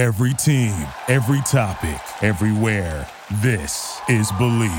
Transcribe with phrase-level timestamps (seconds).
[0.00, 3.06] Every team, every topic, everywhere.
[3.42, 4.70] This is Bleav.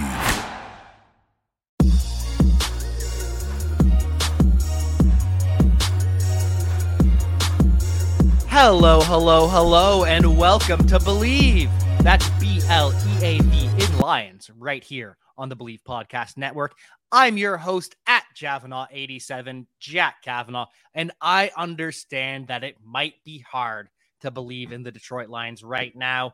[8.47, 11.69] Hello, hello, hello, and welcome to Bleav.
[11.99, 16.73] That's B L E A V in Lions right here on the Bleav Podcast Network.
[17.11, 20.65] I'm your host at Javanaugh87, Jack Kavanaugh,
[20.95, 23.89] and I understand that it might be hard
[24.21, 26.33] to believe in the Detroit Lions right now.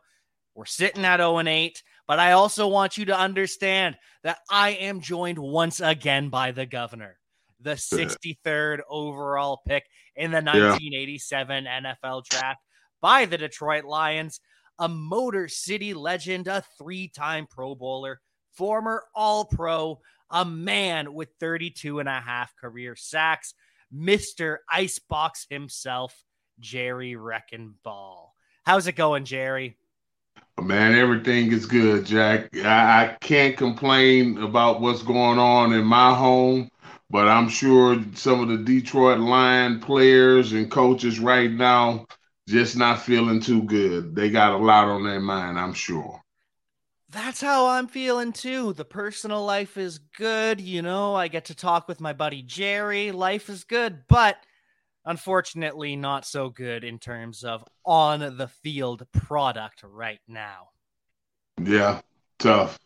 [0.55, 4.71] We're sitting at 0 and 8, but I also want you to understand that I
[4.71, 7.19] am joined once again by the governor,
[7.61, 9.83] the 63rd overall pick
[10.15, 11.93] in the 1987 yeah.
[12.01, 12.59] NFL draft
[13.01, 14.39] by the Detroit Lions,
[14.79, 18.19] a Motor City legend, a three time Pro Bowler,
[18.53, 23.53] former All Pro, a man with 32 and a half career sacks,
[23.93, 24.57] Mr.
[24.69, 26.23] Icebox himself,
[26.59, 28.29] Jerry Reckenball.
[28.65, 29.77] How's it going, Jerry?
[30.61, 32.49] Man, everything is good, Jack.
[32.57, 36.69] I, I, can't complain about what's going on in my home,
[37.11, 42.07] but I'm sure some of the Detroit Lion players and coaches right now
[42.47, 44.15] just not feeling too good.
[44.15, 46.21] They got a lot on their mind, I'm sure.
[47.09, 48.73] That's how I'm feeling too.
[48.73, 50.59] The personal life is good.
[50.59, 53.11] You know, I get to talk with my buddy Jerry.
[53.11, 54.37] Life is good, but
[55.07, 60.69] unfortunately not so good in terms of on the field product right now.
[61.63, 62.01] Yeah,
[62.37, 62.77] tough.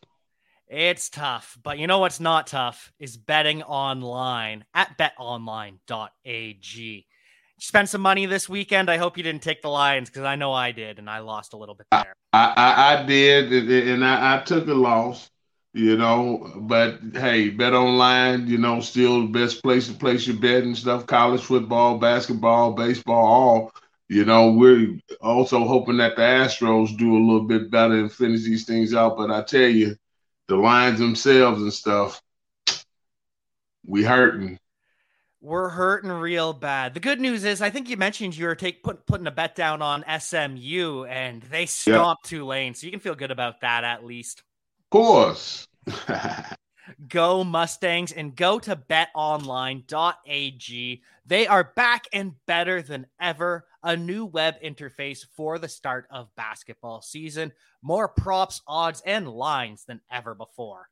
[0.68, 5.78] It's tough, but you know what's not tough is betting online at betonline.ag.
[7.60, 8.90] Spend some money this weekend.
[8.90, 11.52] I hope you didn't take the Lions because I know I did, and I lost
[11.54, 12.16] a little bit there.
[12.32, 15.30] I, I, I did, and I, I took a loss
[15.74, 16.52] you know.
[16.56, 20.78] But hey, bet online, you know, still the best place to place your bet and
[20.78, 21.06] stuff.
[21.06, 23.74] College football, basketball, baseball, all.
[24.08, 28.44] You know, we're also hoping that the Astros do a little bit better and finish
[28.44, 29.16] these things out.
[29.16, 29.96] But I tell you,
[30.48, 32.22] the lines themselves and stuff,
[33.86, 34.60] we hurting.
[35.40, 36.94] We're hurting real bad.
[36.94, 39.56] The good news is, I think you mentioned you were take, put, putting a bet
[39.56, 42.42] down on SMU, and they stomped yep.
[42.42, 44.44] Tulane, so you can feel good about that at least
[44.92, 45.68] course.
[47.08, 51.02] go Mustangs and go to betonline.ag.
[51.26, 53.66] They are back and better than ever.
[53.84, 59.86] A new web interface for the start of basketball season, more props, odds, and lines
[59.86, 60.88] than ever before.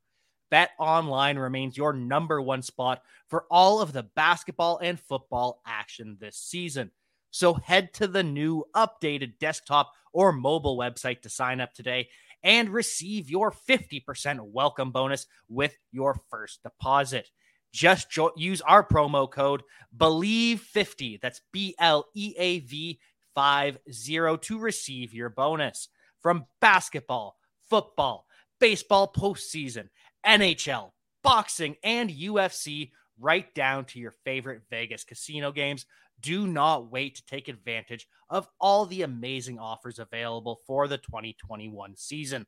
[0.50, 6.18] Bet Online remains your number one spot for all of the basketball and football action
[6.20, 6.90] this season.
[7.30, 12.10] So head to the new updated desktop or mobile website to sign up today
[12.44, 17.30] and receive your 50% welcome bonus with your first deposit.
[17.72, 19.64] Just jo- use our promo code
[19.96, 21.22] BLEAV50.
[21.22, 23.00] That's B L E A V
[23.36, 25.90] 50 to receive your bonus.
[26.22, 27.38] From basketball,
[27.70, 28.26] football,
[28.60, 29.88] baseball postseason,
[30.26, 30.92] NHL,
[31.24, 35.86] boxing, and UFC, right down to your favorite Vegas casino games.
[36.22, 41.96] Do not wait to take advantage of all the amazing offers available for the 2021
[41.96, 42.46] season.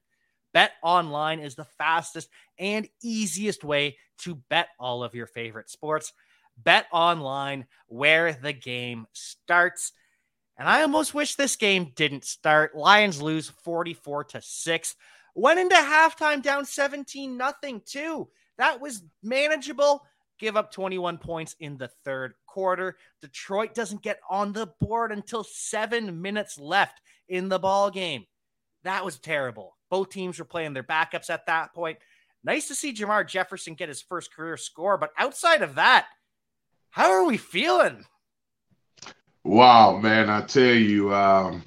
[0.54, 6.12] Bet online is the fastest and easiest way to bet all of your favorite sports.
[6.58, 9.94] Bet online where the game starts.
[10.58, 12.76] And I almost wish this game didn't start.
[12.76, 14.96] Lions lose 44 to 6.
[15.34, 18.28] Went into halftime down 17 nothing too.
[18.58, 20.03] That was manageable
[20.41, 22.97] give up 21 points in the third quarter.
[23.22, 28.25] Detroit doesn't get on the board until seven minutes left in the ball game.
[28.84, 29.78] That was terrible.
[29.90, 32.00] Both teams were playing their backups at that point.
[32.44, 36.07] Nice to see Jermar Jefferson get his first career score, but outside of that,
[36.90, 38.06] how are we feeling?
[39.44, 41.63] Wow, man, I tell you, um,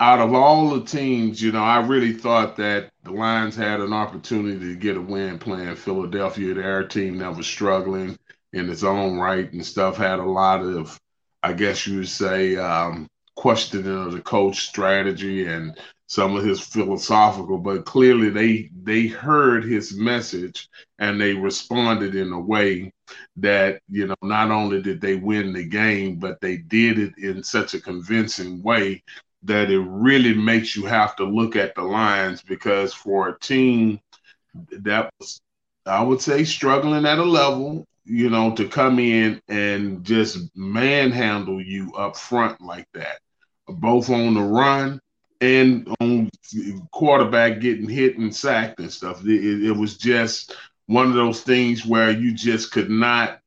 [0.00, 3.92] out of all the teams, you know, I really thought that the Lions had an
[3.92, 6.54] opportunity to get a win playing Philadelphia.
[6.54, 8.16] Their team that was struggling
[8.52, 10.98] in its own right and stuff had a lot of,
[11.42, 15.76] I guess you would say, um, questioning of the coach strategy and
[16.06, 20.68] some of his philosophical, but clearly they they heard his message
[20.98, 22.90] and they responded in a way
[23.36, 27.42] that you know not only did they win the game, but they did it in
[27.42, 29.02] such a convincing way
[29.42, 34.00] that it really makes you have to look at the lines because for a team
[34.70, 35.40] that was,
[35.86, 41.62] I would say, struggling at a level, you know, to come in and just manhandle
[41.62, 43.20] you up front like that,
[43.68, 45.00] both on the run
[45.40, 46.28] and on
[46.90, 49.24] quarterback getting hit and sacked and stuff.
[49.24, 50.54] It, it was just
[50.86, 53.40] one of those things where you just could not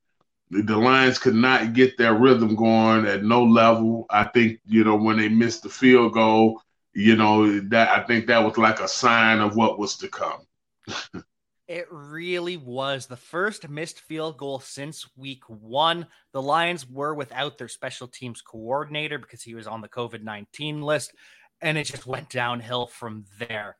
[0.52, 4.06] the Lions could not get their rhythm going at no level.
[4.10, 6.62] I think, you know, when they missed the field goal,
[6.94, 10.42] you know, that I think that was like a sign of what was to come.
[11.68, 16.06] It really was the first missed field goal since week one.
[16.34, 20.82] The Lions were without their special teams coordinator because he was on the COVID 19
[20.82, 21.14] list,
[21.62, 23.78] and it just went downhill from there.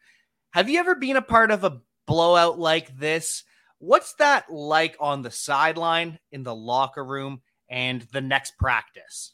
[0.52, 3.44] Have you ever been a part of a blowout like this?
[3.82, 9.34] What's that like on the sideline, in the locker room, and the next practice?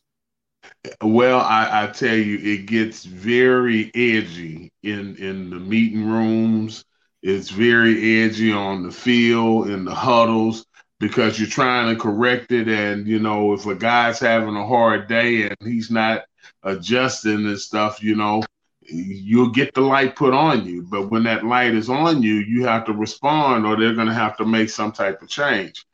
[1.02, 6.84] Well, I, I tell you, it gets very edgy in in the meeting rooms
[7.24, 10.66] it's very edgy on the field in the huddles
[11.00, 12.68] because you're trying to correct it.
[12.68, 16.24] And, you know, if a guy's having a hard day and he's not
[16.64, 18.44] adjusting and stuff, you know,
[18.88, 20.84] you'll get the light put on you.
[20.84, 24.14] But when that light is on you, you have to respond or they're going to
[24.14, 25.86] have to make some type of change.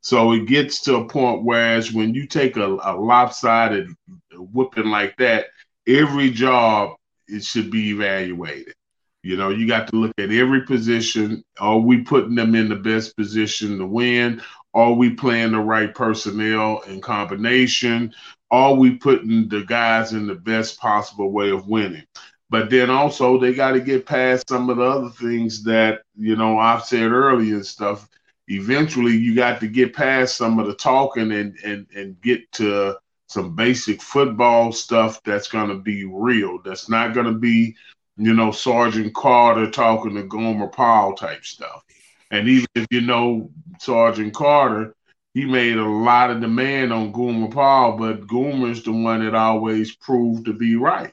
[0.00, 3.88] So it gets to a point whereas when you take a, a lopsided
[4.32, 5.46] whipping like that,
[5.86, 6.96] every job
[7.26, 8.74] it should be evaluated.
[9.22, 11.44] You know, you got to look at every position.
[11.60, 14.42] Are we putting them in the best position to win?
[14.74, 18.12] Are we playing the right personnel in combination?
[18.50, 22.04] Are we putting the guys in the best possible way of winning?
[22.52, 26.36] But then also they got to get past some of the other things that, you
[26.36, 28.06] know, I've said earlier and stuff.
[28.46, 32.98] Eventually you got to get past some of the talking and and and get to
[33.26, 36.58] some basic football stuff that's gonna be real.
[36.62, 37.74] That's not gonna be
[38.18, 41.82] you know, Sergeant Carter talking to Gomer Pyle type stuff.
[42.30, 43.50] And even if you know
[43.80, 44.94] Sergeant Carter,
[45.32, 49.96] he made a lot of demand on Gomer Pyle, but Gomer's the one that always
[49.96, 51.12] proved to be right.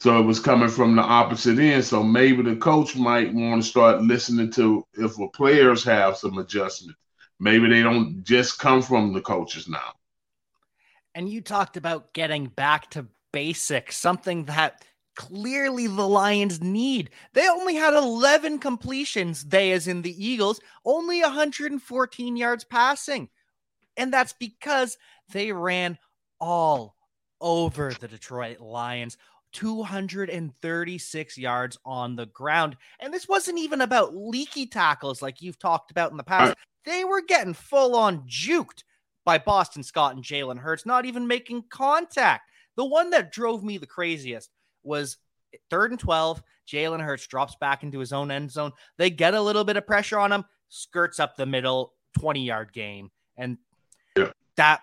[0.00, 1.84] So it was coming from the opposite end.
[1.84, 6.38] So maybe the coach might want to start listening to if the players have some
[6.38, 6.98] adjustments.
[7.40, 9.92] Maybe they don't just come from the coaches now.
[11.14, 14.84] And you talked about getting back to basics, something that
[15.16, 17.10] clearly the Lions need.
[17.32, 23.28] They only had 11 completions, they as in the Eagles, only 114 yards passing.
[23.96, 24.96] And that's because
[25.32, 25.98] they ran
[26.40, 26.94] all
[27.40, 29.16] over the Detroit Lions.
[29.52, 32.76] 236 yards on the ground.
[33.00, 36.56] And this wasn't even about leaky tackles like you've talked about in the past.
[36.84, 38.84] They were getting full on juked
[39.24, 42.50] by Boston Scott and Jalen Hurts, not even making contact.
[42.76, 44.50] The one that drove me the craziest
[44.82, 45.18] was
[45.70, 46.42] third and 12.
[46.66, 48.72] Jalen Hurts drops back into his own end zone.
[48.96, 52.72] They get a little bit of pressure on him, skirts up the middle, 20 yard
[52.72, 53.10] gain.
[53.36, 53.58] And
[54.16, 54.30] yeah.
[54.56, 54.82] that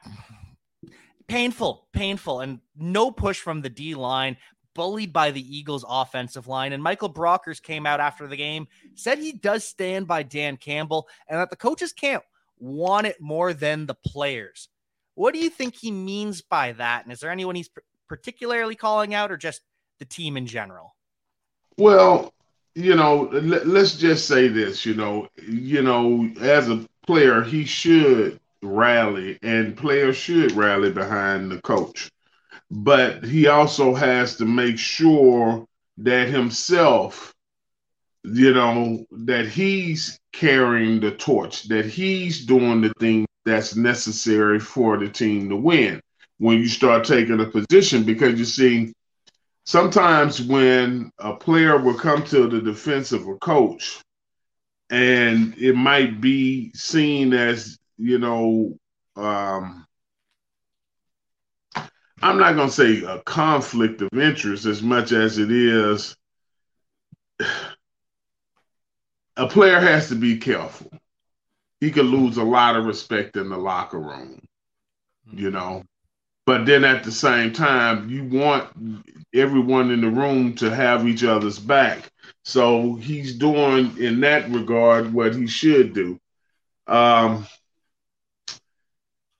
[1.27, 4.37] painful, painful, and no push from the D line,
[4.75, 6.73] bullied by the Eagles offensive line.
[6.73, 11.07] And Michael Brockers came out after the game, said he does stand by Dan Campbell
[11.27, 12.23] and that the coaches can't
[12.59, 14.69] want it more than the players.
[15.15, 17.03] What do you think he means by that?
[17.03, 17.69] And is there anyone he's
[18.07, 19.61] particularly calling out or just
[19.97, 20.95] the team in general?
[21.77, 22.33] Well,
[22.75, 27.65] you know, let, us just say this, you know, you know, as a player, he
[27.65, 32.11] should rally and players should rally behind the coach.
[32.71, 35.65] But he also has to make sure
[35.97, 37.33] that himself,
[38.23, 44.97] you know, that he's carrying the torch, that he's doing the thing that's necessary for
[44.97, 46.01] the team to win.
[46.37, 48.93] When you start taking a position because you see
[49.63, 54.01] sometimes when a player will come to the defense of a coach
[54.89, 58.77] and it might be seen as you know
[59.15, 59.84] um,
[62.21, 66.15] i'm not going to say a conflict of interest as much as it is
[69.37, 70.91] a player has to be careful
[71.81, 74.39] he could lose a lot of respect in the locker room
[75.33, 75.83] you know
[76.45, 78.69] but then at the same time, you want
[79.33, 82.11] everyone in the room to have each other's back.
[82.43, 86.19] So he's doing in that regard what he should do.
[86.85, 87.47] Um,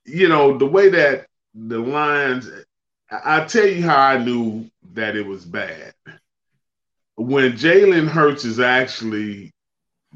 [0.04, 1.26] you know, the way that
[1.56, 2.50] the lines,
[3.10, 5.94] I'll tell you how I knew that it was bad.
[7.16, 9.52] When Jalen Hurts is actually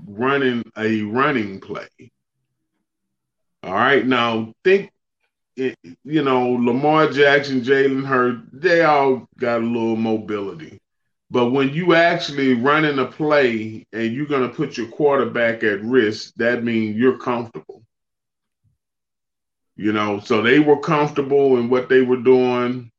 [0.07, 1.89] running a running play.
[3.63, 4.91] All right, now think
[5.57, 10.81] you know, Lamar Jackson, Jalen Hurts, they all got a little mobility.
[11.31, 15.83] But when you actually running a play and you're going to put your quarterback at
[15.83, 17.83] risk, that means you're comfortable.
[19.81, 22.91] You know, so they were comfortable in what they were doing.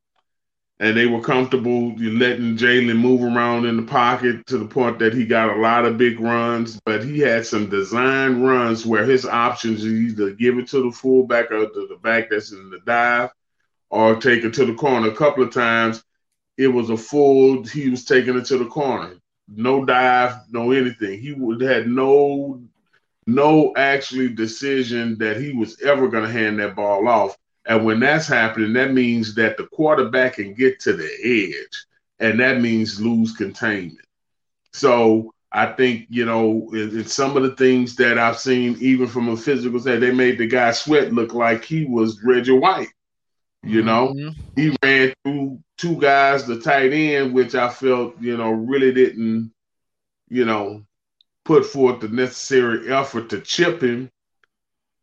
[0.79, 5.13] and they were comfortable letting Jalen move around in the pocket to the point that
[5.13, 6.79] he got a lot of big runs.
[6.85, 11.51] But he had some design runs where his options either give it to the fullback
[11.51, 13.29] or to the back that's in the dive,
[13.91, 15.09] or take it to the corner.
[15.09, 16.03] A couple of times,
[16.57, 17.63] it was a full.
[17.63, 19.15] He was taking it to the corner,
[19.47, 21.19] no dive, no anything.
[21.21, 22.61] He would had no
[23.27, 27.37] no actually decision that he was ever going to hand that ball off.
[27.65, 31.85] And when that's happening, that means that the quarterback can get to the edge,
[32.19, 34.05] and that means lose containment.
[34.73, 39.29] So I think, you know, it's some of the things that I've seen, even from
[39.29, 42.89] a physical side, they made the guy Sweat look like he was Reggie White.
[43.63, 44.41] You know, mm-hmm.
[44.55, 49.53] he ran through two guys, the tight end, which I felt, you know, really didn't,
[50.29, 50.83] you know,
[51.45, 54.09] put forth the necessary effort to chip him.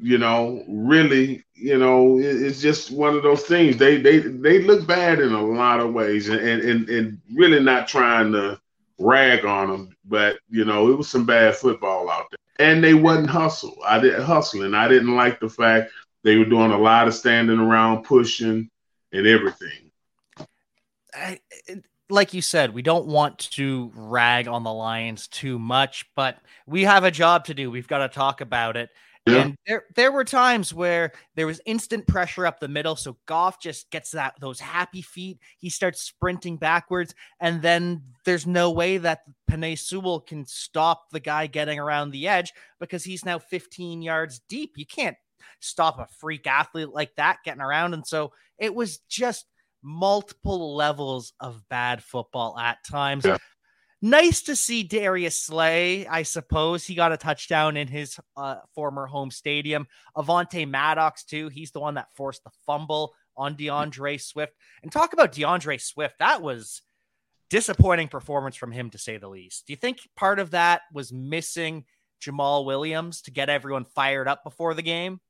[0.00, 3.76] You know, really, you know, it's just one of those things.
[3.76, 7.88] They they they look bad in a lot of ways, and and and really not
[7.88, 8.60] trying to
[8.98, 12.94] rag on them, but you know, it was some bad football out there, and they
[12.94, 13.76] wasn't hustle.
[13.84, 14.74] I didn't hustling.
[14.74, 15.90] I didn't like the fact
[16.22, 18.70] they were doing a lot of standing around, pushing,
[19.12, 19.90] and everything.
[21.14, 21.40] I,
[22.10, 26.84] like you said, we don't want to rag on the Lions too much, but we
[26.84, 27.70] have a job to do.
[27.70, 28.90] We've got to talk about it.
[29.26, 29.42] Yeah.
[29.42, 32.96] And there, there were times where there was instant pressure up the middle.
[32.96, 35.38] So Goff just gets that those happy feet.
[35.58, 41.20] He starts sprinting backwards, and then there's no way that Penei Sewell can stop the
[41.20, 44.72] guy getting around the edge because he's now 15 yards deep.
[44.76, 45.16] You can't
[45.60, 47.94] stop a freak athlete like that getting around.
[47.94, 49.46] And so it was just
[49.82, 53.24] multiple levels of bad football at times.
[53.24, 53.38] Yeah.
[54.00, 56.06] Nice to see Darius Slay.
[56.06, 59.88] I suppose he got a touchdown in his uh, former home stadium.
[60.16, 61.48] Avonte Maddox, too.
[61.48, 64.52] He's the one that forced the fumble on DeAndre Swift.
[64.82, 66.14] And talk about DeAndre Swift.
[66.20, 66.80] That was
[67.50, 69.66] disappointing performance from him, to say the least.
[69.66, 71.84] Do you think part of that was missing
[72.22, 75.20] Jamaal Williams to get everyone fired up before the game?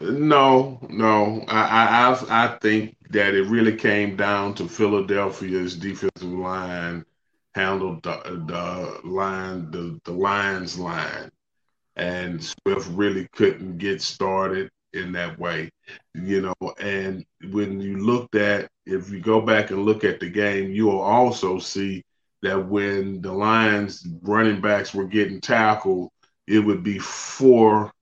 [0.00, 1.44] No, no.
[1.48, 7.04] I, I I think that it really came down to Philadelphia's defensive line
[7.54, 11.30] handled the, the line the the Lions line,
[11.96, 15.70] and Swift really couldn't get started in that way,
[16.14, 16.74] you know.
[16.80, 20.86] And when you looked at, if you go back and look at the game, you
[20.86, 22.04] will also see
[22.42, 26.10] that when the Lions running backs were getting tackled,
[26.46, 27.92] it would be four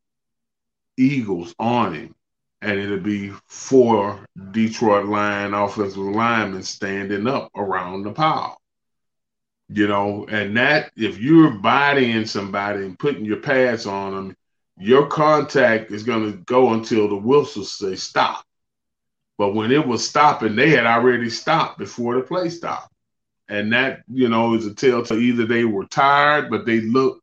[0.96, 2.14] Eagles on him,
[2.62, 8.60] and it'll be four Detroit Lion offensive linemen standing up around the pile.
[9.68, 14.36] You know, and that if you're bodying somebody and putting your pads on them,
[14.78, 18.44] your contact is going to go until the whistles say stop.
[19.38, 22.92] But when it was stopping, they had already stopped before the play stopped.
[23.48, 27.20] And that, you know, is a telltale either they were tired, but they look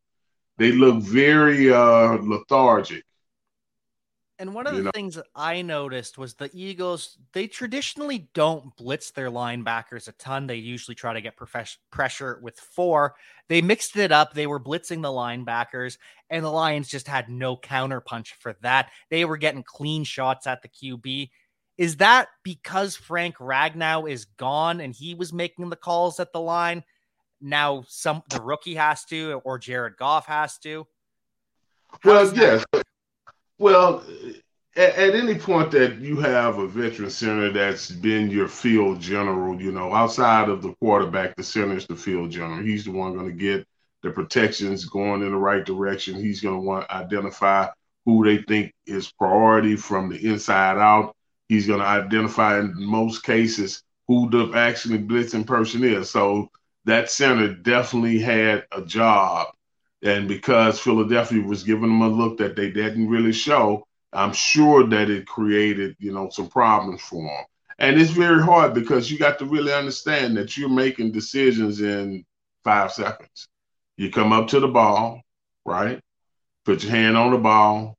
[0.58, 3.04] they look very uh lethargic
[4.40, 4.92] and one of the know?
[4.92, 10.48] things that I noticed was the Eagles, they traditionally don't blitz their linebackers a ton.
[10.48, 13.16] They usually try to get profes- pressure with four.
[13.48, 14.34] They mixed it up.
[14.34, 15.98] They were blitzing the linebackers,
[16.30, 18.92] and the Lions just had no counterpunch for that.
[19.10, 21.30] They were getting clean shots at the QB.
[21.78, 26.40] Is that because Frank Ragnow is gone and he was making the calls at the
[26.40, 26.84] line?
[27.42, 30.88] Now some the rookie has to, or Jared Goff has to.
[32.02, 32.64] How well, yes,
[33.64, 34.04] well,
[34.76, 39.62] at, at, any point that you have a veteran center that's been your field general,
[39.62, 42.62] you know, outside of the quarterback, the center is the field general.
[42.62, 43.66] He's the one going to get
[44.02, 46.16] the protections going in the right direction.
[46.16, 47.70] He's going to want to identify
[48.06, 51.16] who they think is priority from the inside out.
[51.48, 56.10] He's going to identify in most cases who the actually blitzing person is.
[56.10, 56.50] So
[56.84, 59.48] that center definitely had a job
[60.04, 64.86] and because Philadelphia was giving them a look that they didn't really show, I'm sure
[64.86, 67.46] that it created, you know, some problems for them.
[67.80, 72.26] And it's very hard because you got to really understand that you're making decisions in
[72.64, 73.48] five seconds.
[73.96, 75.22] You come up to the ball,
[75.66, 76.02] right?
[76.66, 77.98] Put your hand on the ball.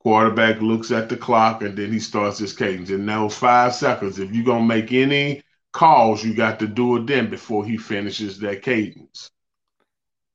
[0.00, 2.88] Quarterback looks at the clock and then he starts his cadence.
[2.88, 5.42] In those five seconds, if you're going to make any
[5.72, 9.30] calls, you got to do it then before he finishes that cadence.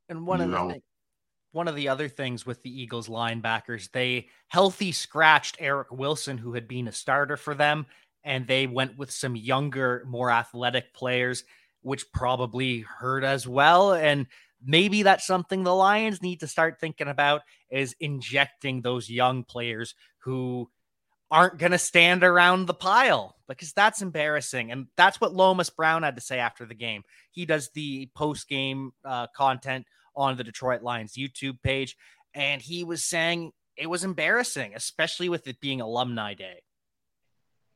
[0.10, 0.82] And one of the
[1.54, 6.54] one of the other things with the Eagles linebackers, they healthy scratched Eric Wilson, who
[6.54, 7.86] had been a starter for them,
[8.24, 11.44] and they went with some younger, more athletic players,
[11.82, 13.94] which probably hurt as well.
[13.94, 14.26] And
[14.66, 19.94] maybe that's something the Lions need to start thinking about is injecting those young players
[20.20, 20.70] who
[21.34, 24.72] aren't going to stand around the pile because that's embarrassing.
[24.72, 27.02] And that's what Lomas Brown had to say after the game.
[27.32, 31.98] He does the post game uh, content on the Detroit Lions YouTube page.
[32.36, 36.62] And he was saying it was embarrassing, especially with it being Alumni Day.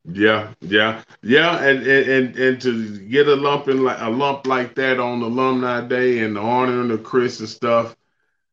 [0.09, 4.73] Yeah, yeah, yeah, and and and to get a lump in like a lump like
[4.75, 7.93] that on Alumni Day and the honoring of Chris and stuff,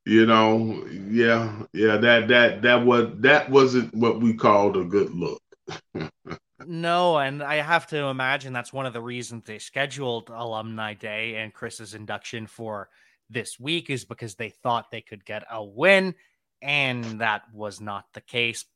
[0.05, 5.15] you know, yeah, yeah, that that that was that wasn't what we called a good
[5.15, 5.41] look.
[6.67, 11.37] no, and I have to imagine that's one of the reasons they scheduled Alumni Day
[11.37, 12.91] and Chris's induction for
[13.31, 16.15] this week is because they thought they could get a win,
[16.61, 18.67] and that was not the case.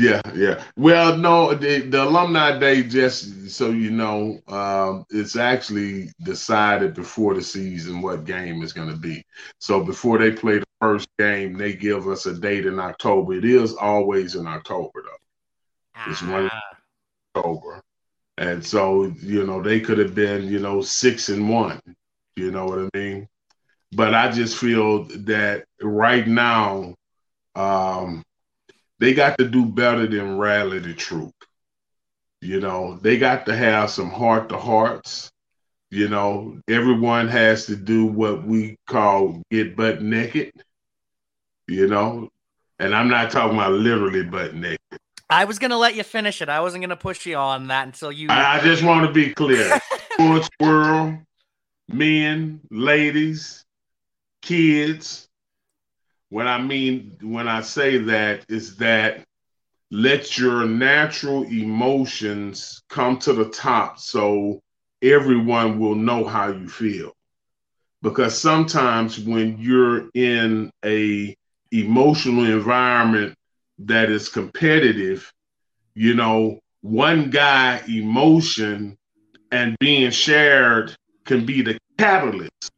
[0.00, 0.64] Yeah, yeah.
[0.78, 7.34] Well, no, the, the alumni day, just so you know, um, it's actually decided before
[7.34, 9.22] the season what game is going to be.
[9.58, 13.34] So before they play the first game, they give us a date in October.
[13.34, 16.10] It is always in October, though.
[16.10, 16.76] It's one ah.
[17.36, 17.82] October,
[18.38, 21.78] and so you know they could have been, you know, six and one.
[22.36, 23.28] You know what I mean?
[23.92, 26.94] But I just feel that right now.
[27.54, 28.24] Um,
[29.00, 31.34] they got to do better than rally the troop.
[32.42, 35.30] You know, they got to have some heart to hearts.
[35.90, 40.52] You know, everyone has to do what we call get butt naked.
[41.66, 42.28] You know,
[42.78, 44.78] and I'm not talking about literally butt naked.
[45.28, 46.48] I was gonna let you finish it.
[46.48, 48.28] I wasn't gonna push you on that until you.
[48.28, 49.80] I, I just want to be clear.
[50.12, 51.14] Sports world,
[51.88, 53.64] men, ladies,
[54.42, 55.29] kids,
[56.30, 59.24] what I mean when I say that is that
[59.90, 64.60] let your natural emotions come to the top so
[65.02, 67.12] everyone will know how you feel.
[68.02, 71.36] Because sometimes when you're in a
[71.72, 73.34] emotional environment
[73.80, 75.30] that is competitive,
[75.94, 78.96] you know, one guy emotion
[79.50, 80.94] and being shared
[81.24, 82.70] can be the catalyst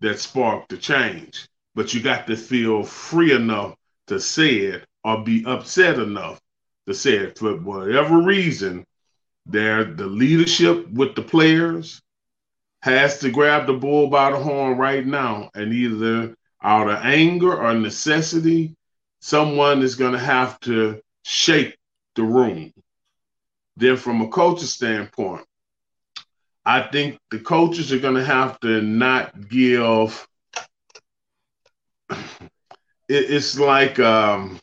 [0.00, 3.74] that sparked the change but you got to feel free enough
[4.06, 6.40] to say it or be upset enough
[6.86, 8.84] to say it for whatever reason.
[9.46, 12.00] There, the leadership with the players
[12.82, 17.54] has to grab the bull by the horn right now, and either out of anger
[17.54, 18.74] or necessity,
[19.20, 21.76] someone is going to have to shake
[22.14, 22.72] the room.
[23.76, 25.44] Then, from a coach's standpoint,
[26.64, 30.26] I think the coaches are going to have to not give
[33.08, 34.58] it's like um,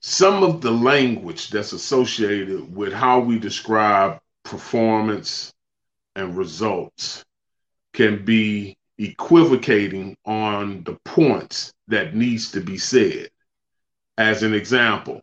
[0.00, 5.52] some of the language that's associated with how we describe performance
[6.14, 7.24] and results
[7.92, 13.28] can be equivocating on the points that needs to be said.
[14.18, 15.20] As an example,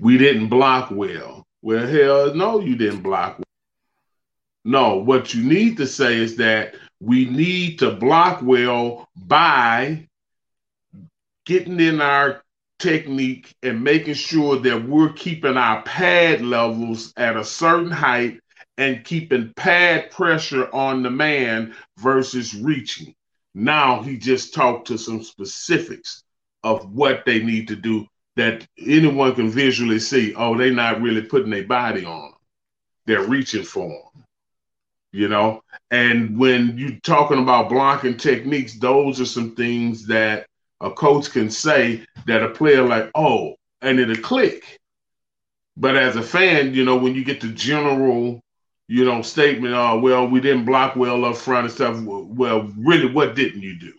[0.00, 1.46] we didn't block well.
[1.62, 3.44] Well, hell no, you didn't block well.
[4.64, 10.06] No, what you need to say is that we need to block well by
[11.46, 12.42] getting in our
[12.78, 18.40] technique and making sure that we're keeping our pad levels at a certain height
[18.78, 23.14] and keeping pad pressure on the man versus reaching.
[23.54, 26.22] Now he just talked to some specifics
[26.62, 30.34] of what they need to do that anyone can visually see.
[30.34, 32.34] Oh, they're not really putting their body on them.
[33.06, 34.24] They're reaching for them
[35.12, 35.62] you know.
[35.90, 40.46] And when you're talking about blocking techniques, those are some things that
[40.80, 44.78] a coach can say that a player like, oh, and it'll click.
[45.76, 48.40] But as a fan, you know, when you get the general,
[48.88, 52.00] you know, statement, oh, well, we didn't block well up front and stuff.
[52.02, 53.92] Well, really, what didn't you do?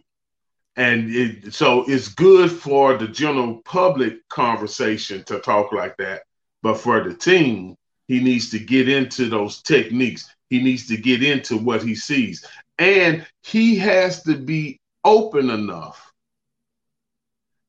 [0.76, 6.24] And it, so it's good for the general public conversation to talk like that.
[6.62, 7.76] But for the team,
[8.08, 10.34] he needs to get into those techniques.
[10.52, 12.46] He needs to get into what he sees.
[12.78, 16.12] And he has to be open enough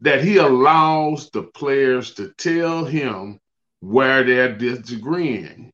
[0.00, 3.38] that he allows the players to tell him
[3.78, 5.72] where they're disagreeing.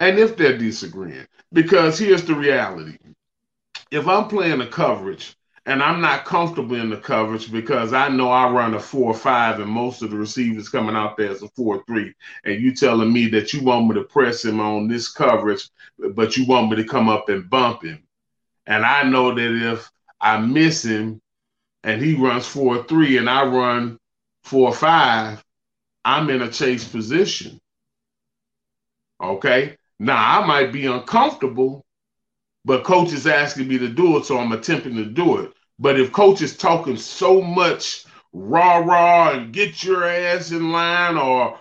[0.00, 2.96] And if they're disagreeing, because here's the reality
[3.90, 8.30] if I'm playing a coverage and I'm not comfortable in the coverage because I know
[8.30, 11.42] I run a four or five, and most of the receivers coming out there is
[11.42, 12.14] a four three.
[12.44, 15.70] And you telling me that you want me to press him on this coverage,
[16.12, 18.02] but you want me to come up and bump him.
[18.66, 21.20] And I know that if I miss him
[21.82, 23.98] and he runs four three and I run
[24.42, 25.42] four five,
[26.04, 27.58] I'm in a chase position.
[29.22, 29.78] Okay.
[29.98, 31.84] Now I might be uncomfortable
[32.64, 35.53] but coach is asking me to do it, so I'm attempting to do it.
[35.78, 41.16] But if coach is talking so much rah rah and get your ass in line
[41.16, 41.58] or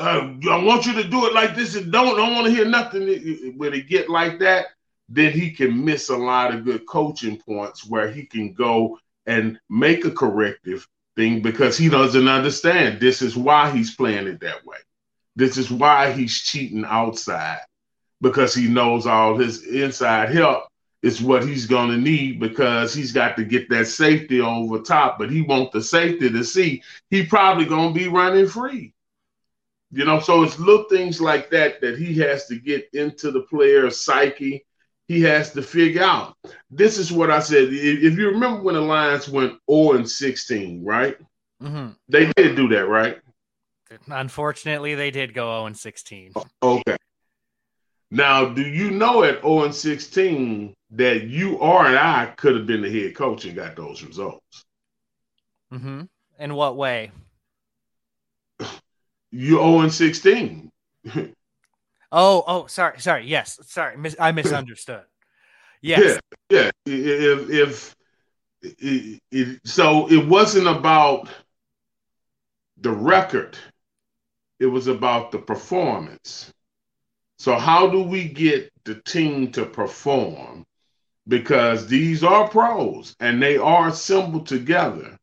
[0.00, 2.64] uh, I want you to do it like this and don't don't want to hear
[2.64, 4.66] nothing when it get like that,
[5.08, 9.58] then he can miss a lot of good coaching points where he can go and
[9.68, 14.64] make a corrective thing because he doesn't understand this is why he's playing it that
[14.64, 14.78] way.
[15.36, 17.60] This is why he's cheating outside
[18.20, 20.64] because he knows all his inside help
[21.04, 25.18] is what he's going to need because he's got to get that safety over top.
[25.18, 28.94] But he wants the safety to see he probably going to be running free.
[29.90, 33.42] You know, so it's little things like that that he has to get into the
[33.42, 34.64] player's psyche.
[35.06, 36.38] He has to figure out.
[36.70, 37.68] This is what I said.
[37.70, 41.18] If you remember when the Lions went 0 and 16, right?
[41.62, 41.88] Mm-hmm.
[42.08, 43.18] They did do that, right?
[44.08, 46.32] Unfortunately, they did go 0 and 16.
[46.62, 46.96] Okay.
[48.14, 52.64] Now, do you know at 0 and 16 that you or and I could have
[52.64, 54.64] been the head coach and got those results?
[55.72, 56.02] Mm-hmm.
[56.38, 57.10] In what way?
[59.32, 60.70] You 0 and 16.
[62.12, 63.26] oh, oh, sorry, sorry.
[63.26, 65.02] Yes, sorry, Mis- I misunderstood.
[65.82, 66.18] Yes.
[66.48, 66.94] Yeah, yeah.
[66.94, 67.96] If, if
[68.62, 71.28] it, it, so, it wasn't about
[72.78, 73.58] the record;
[74.58, 76.53] it was about the performance.
[77.44, 80.64] So, how do we get the team to perform?
[81.28, 85.18] Because these are pros and they are assembled together.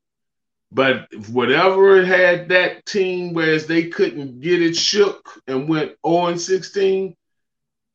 [0.72, 6.28] But whatever it had that team, whereas they couldn't get it shook and went 0
[6.28, 7.16] and 16,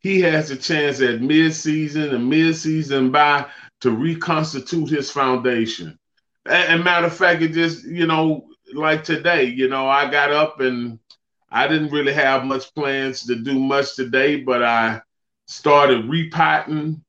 [0.01, 3.47] he has a chance at midseason and midseason bye
[3.83, 5.97] to reconstitute his foundation.
[6.45, 10.59] And, matter of fact, it just, you know, like today, you know, I got up
[10.59, 10.99] and
[11.57, 15.01] I didn't really have much plans to do much today, but I
[15.47, 17.03] started repotting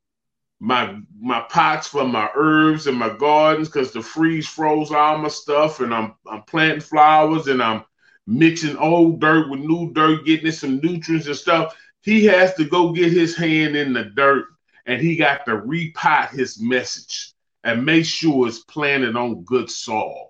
[0.61, 5.27] my my pots for my herbs and my gardens because the freeze froze all my
[5.27, 7.83] stuff, and I'm I'm planting flowers and I'm
[8.25, 11.75] mixing old dirt with new dirt, getting some nutrients and stuff.
[12.01, 14.45] He has to go get his hand in the dirt
[14.85, 17.33] and he got to repot his message
[17.65, 20.26] and make sure it's planted on good soil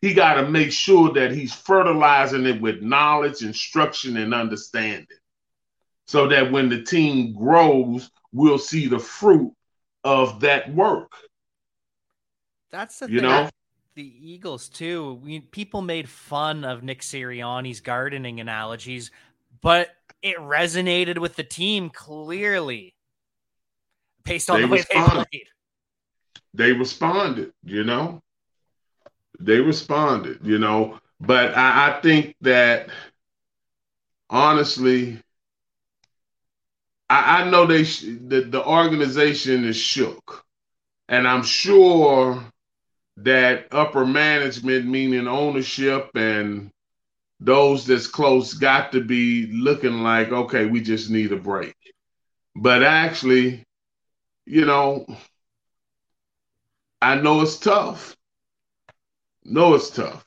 [0.00, 5.06] he got to make sure that he's fertilizing it with knowledge, instruction, and understanding.
[6.06, 9.52] So that when the team grows, we'll see the fruit
[10.02, 11.12] of that work.
[12.70, 13.28] That's the you thing.
[13.28, 13.50] know
[13.94, 15.20] the Eagles too.
[15.22, 19.10] We, people made fun of Nick Sirianni's gardening analogies,
[19.60, 19.90] but
[20.22, 22.94] it resonated with the team clearly
[24.24, 25.10] based on they the way responded.
[25.10, 25.46] they played.
[26.54, 28.22] They responded, you know.
[29.40, 30.98] They responded, you know.
[31.20, 32.88] But I, I think that
[34.30, 35.20] honestly,
[37.08, 40.44] I, I know they sh- the, the organization is shook,
[41.08, 42.44] and I'm sure
[43.18, 46.70] that upper management, meaning ownership and
[47.40, 51.74] those that's close, got to be looking like, okay, we just need a break.
[52.56, 53.64] But actually,
[54.46, 55.06] you know,
[57.02, 58.16] I know it's tough.
[59.44, 60.24] No, it's tough.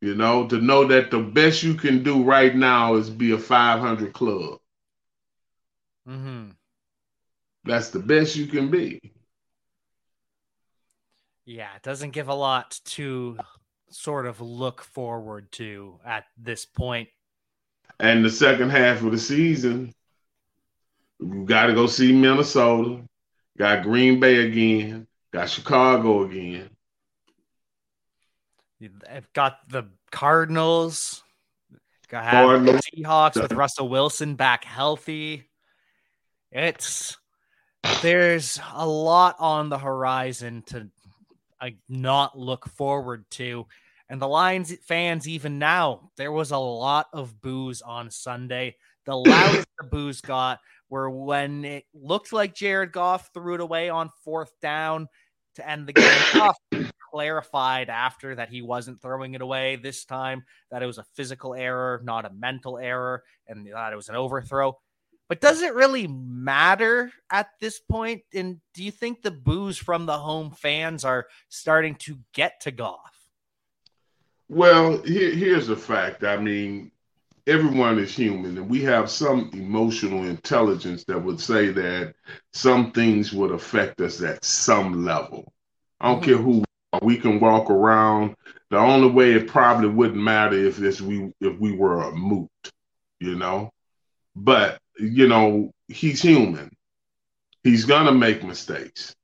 [0.00, 3.38] You know, to know that the best you can do right now is be a
[3.38, 4.58] 500 club.
[6.08, 6.50] Mm-hmm.
[7.64, 9.12] That's the best you can be.
[11.44, 13.38] Yeah, it doesn't give a lot to
[13.90, 17.08] sort of look forward to at this point.
[17.98, 19.92] And the second half of the season,
[21.18, 23.02] you got to go see Minnesota,
[23.58, 26.70] got Green Bay again, got Chicago again.
[29.08, 31.22] I've got the Cardinals.
[32.08, 35.48] Got the Seahawks with Russell Wilson back healthy.
[36.50, 37.16] It's
[38.02, 40.88] there's a lot on the horizon to
[41.60, 43.66] uh, not look forward to.
[44.08, 48.76] And the Lions fans, even now, there was a lot of boos on Sunday.
[49.06, 53.88] The loudest the boos got were when it looked like Jared Goff threw it away
[53.88, 55.08] on fourth down
[55.56, 56.18] to end the game.
[56.34, 56.56] Goff
[57.10, 61.54] clarified after that he wasn't throwing it away this time, that it was a physical
[61.54, 64.78] error, not a mental error, and that it was an overthrow.
[65.28, 68.22] But does it really matter at this point?
[68.34, 72.72] And do you think the boos from the home fans are starting to get to
[72.72, 72.98] Goff?
[74.48, 76.24] Well, here, here's a fact.
[76.24, 76.90] I mean,
[77.50, 82.14] everyone is human, and we have some emotional intelligence that would say that
[82.52, 85.52] some things would affect us at some level.
[86.00, 86.64] I don't care who
[87.02, 88.36] we can walk around.
[88.70, 92.48] The only way it probably wouldn't matter if this we if we were a moot,
[93.18, 93.70] you know.
[94.36, 96.70] But you know, he's human.
[97.64, 99.14] He's gonna make mistakes.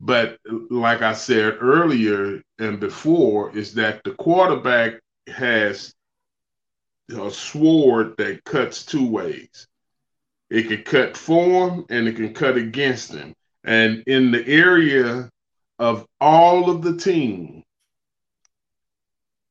[0.00, 0.38] But
[0.70, 5.94] like I said earlier and before, is that the quarterback has
[7.12, 9.66] a sword that cuts two ways.
[10.48, 13.34] It can cut for him and it can cut against him.
[13.64, 15.30] And in the area
[15.78, 17.62] of all of the team,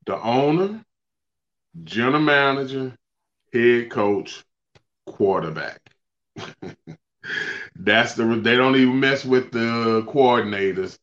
[0.05, 0.83] the owner,
[1.83, 2.95] general manager,
[3.53, 4.43] head coach,
[5.05, 5.81] quarterback.
[7.75, 10.97] That's the they don't even mess with the coordinators.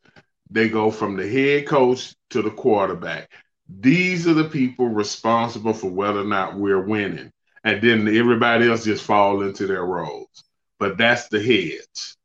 [0.50, 3.30] They go from the head coach to the quarterback.
[3.68, 7.32] These are the people responsible for whether or not we're winning.
[7.64, 10.44] And then everybody else just fall into their roles.
[10.78, 12.16] But that's the heads.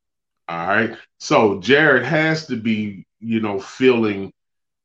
[0.47, 0.97] All right.
[1.19, 4.33] So Jared has to be, you know, feeling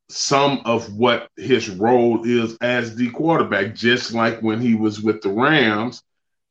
[0.08, 5.20] some of what his role is as the quarterback, just like when he was with
[5.20, 6.02] the Rams,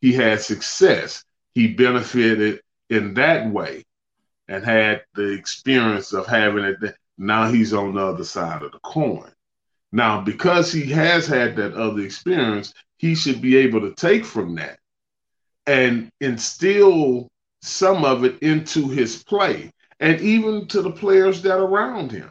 [0.01, 1.23] he had success.
[1.53, 3.85] He benefited in that way
[4.47, 6.95] and had the experience of having it.
[7.17, 9.31] Now he's on the other side of the coin.
[9.95, 14.55] Now, because he has had that other experience, he should be able to take from
[14.55, 14.77] that
[15.65, 17.29] and instill
[17.61, 22.29] some of it into his play and even to the players that are around him.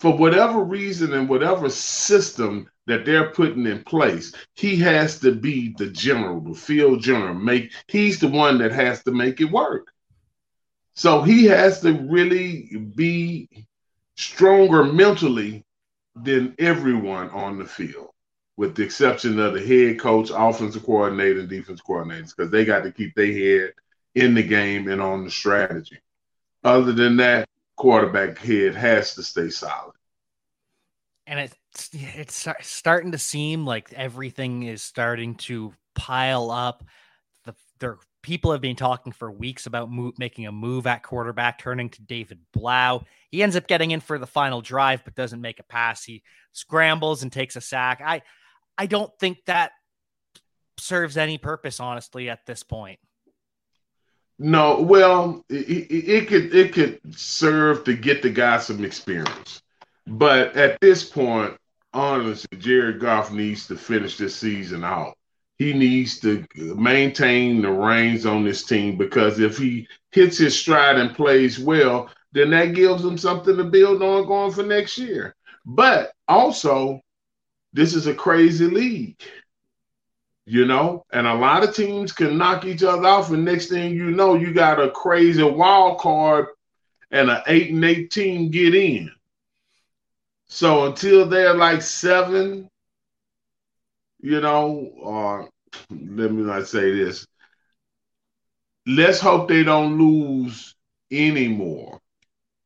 [0.00, 5.74] For whatever reason and whatever system that they're putting in place, he has to be
[5.76, 7.34] the general, the field general.
[7.34, 9.88] Make he's the one that has to make it work.
[10.94, 13.66] So he has to really be
[14.16, 15.63] stronger mentally
[16.16, 18.10] than everyone on the field,
[18.56, 22.84] with the exception of the head coach, offensive coordinator, and defense coordinators, because they got
[22.84, 23.72] to keep their head
[24.14, 25.98] in the game and on the strategy.
[26.62, 29.94] Other than that, quarterback head has to stay solid.
[31.26, 36.84] And it's it's starting to seem like everything is starting to pile up.
[37.44, 41.58] The their people have been talking for weeks about move, making a move at quarterback,
[41.58, 43.04] turning to David Blough.
[43.30, 46.02] He ends up getting in for the final drive, but doesn't make a pass.
[46.02, 48.00] He scrambles and takes a sack.
[48.02, 48.22] I,
[48.78, 49.72] I don't think that
[50.78, 52.98] serves any purpose, honestly, at this point.
[54.38, 59.62] No, well, it, it, it could it could serve to get the guy some experience,
[60.08, 61.56] but at this point,
[61.92, 65.14] honestly, Jared Goff needs to finish this season out
[65.58, 70.98] he needs to maintain the reins on this team because if he hits his stride
[70.98, 75.34] and plays well, then that gives him something to build on going for next year.
[75.64, 77.00] But also,
[77.72, 79.20] this is a crazy league,
[80.44, 83.94] you know, and a lot of teams can knock each other off, and next thing
[83.94, 86.46] you know, you got a crazy wild card
[87.10, 89.10] and an eight and eight team get in.
[90.46, 92.68] So until they're like seven,
[94.24, 95.50] you know, or
[95.90, 97.26] let me not say this.
[98.86, 100.74] Let's hope they don't lose
[101.10, 102.00] anymore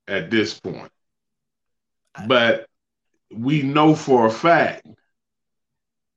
[0.07, 0.90] at this point.
[2.29, 2.66] But
[3.33, 4.87] we know for a fact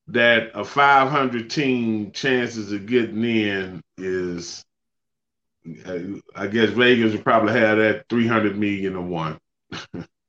[0.08, 4.64] that a 500 team chances of getting in is,
[6.36, 9.40] I guess Vegas would probably have that 300 million to one.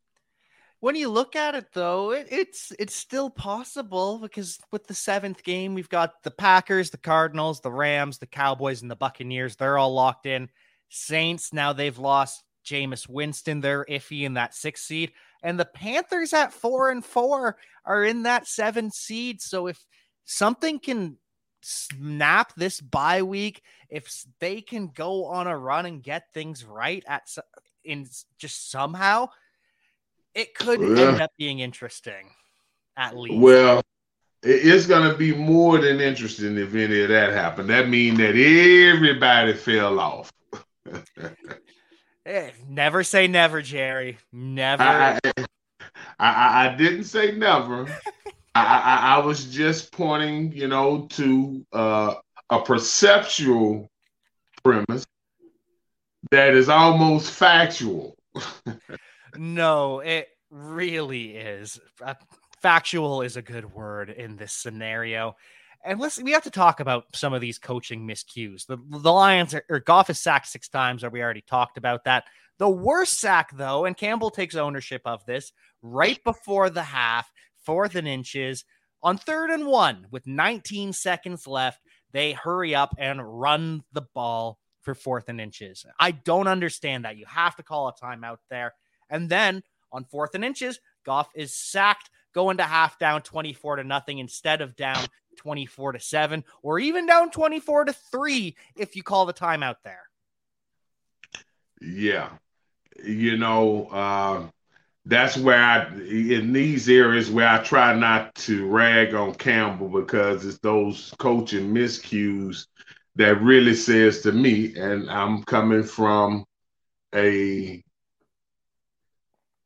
[0.83, 5.43] when you look at it though it, it's it's still possible because with the seventh
[5.45, 9.79] game we've got the packers the cardinals the rams the cowboys and the buccaneers they're
[9.79, 10.49] all locked in
[10.89, 15.13] saints now they've lost Jameis Winston, they're iffy in that six seed.
[15.43, 19.41] And the Panthers at four and four are in that seven seed.
[19.41, 19.85] So if
[20.25, 21.17] something can
[21.63, 27.03] snap this bye week, if they can go on a run and get things right
[27.09, 27.23] at
[27.85, 28.07] in
[28.39, 29.29] just somehow,
[30.35, 31.09] it could yeah.
[31.09, 32.31] end up being interesting,
[32.97, 33.41] at least.
[33.41, 33.83] Well,
[34.43, 37.71] it's going to be more than interesting if any of that happened.
[37.71, 40.33] That means that everybody fell off.
[42.25, 44.19] Eh, never say never, Jerry.
[44.33, 44.83] Never.
[44.83, 45.19] I,
[46.19, 47.87] I, I didn't say never.
[48.55, 52.15] I, I, I, was just pointing, you know, to uh,
[52.51, 53.91] a perceptual
[54.63, 55.07] premise
[56.31, 58.15] that is almost factual.
[59.37, 61.81] no, it really is.
[62.05, 62.15] Uh,
[62.61, 65.35] factual is a good word in this scenario.
[65.85, 68.67] And listen, we have to talk about some of these coaching miscues.
[68.67, 72.05] The, the Lions are, or Goff is sacked six times, or we already talked about
[72.05, 72.25] that.
[72.59, 77.31] The worst sack, though, and Campbell takes ownership of this right before the half,
[77.65, 78.65] fourth and inches,
[79.03, 81.81] on third and one with 19 seconds left.
[82.13, 85.85] They hurry up and run the ball for fourth and inches.
[85.99, 87.17] I don't understand that.
[87.17, 88.75] You have to call a timeout there.
[89.13, 93.85] And then on fourth and inches, Goff is sacked going to half down 24 to
[93.85, 95.05] nothing instead of down
[95.37, 100.03] 24 to 7 or even down 24 to 3 if you call the timeout there.
[101.81, 102.31] Yeah.
[103.05, 104.49] you know, uh,
[105.05, 110.47] that's where I in these areas where I try not to rag on Campbell because
[110.47, 112.67] it's those coaching miscues
[113.17, 116.45] that really says to me, and I'm coming from
[117.15, 117.83] a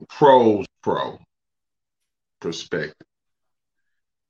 [0.09, 1.19] pros pro
[2.41, 2.95] perspective,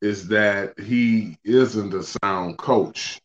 [0.00, 3.20] is that he isn't a sound coach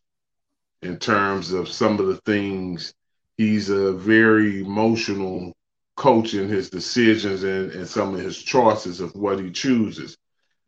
[0.81, 2.93] in terms of some of the things.
[3.37, 5.53] He's a very emotional
[5.95, 10.17] coach in his decisions and, and some of his choices of what he chooses.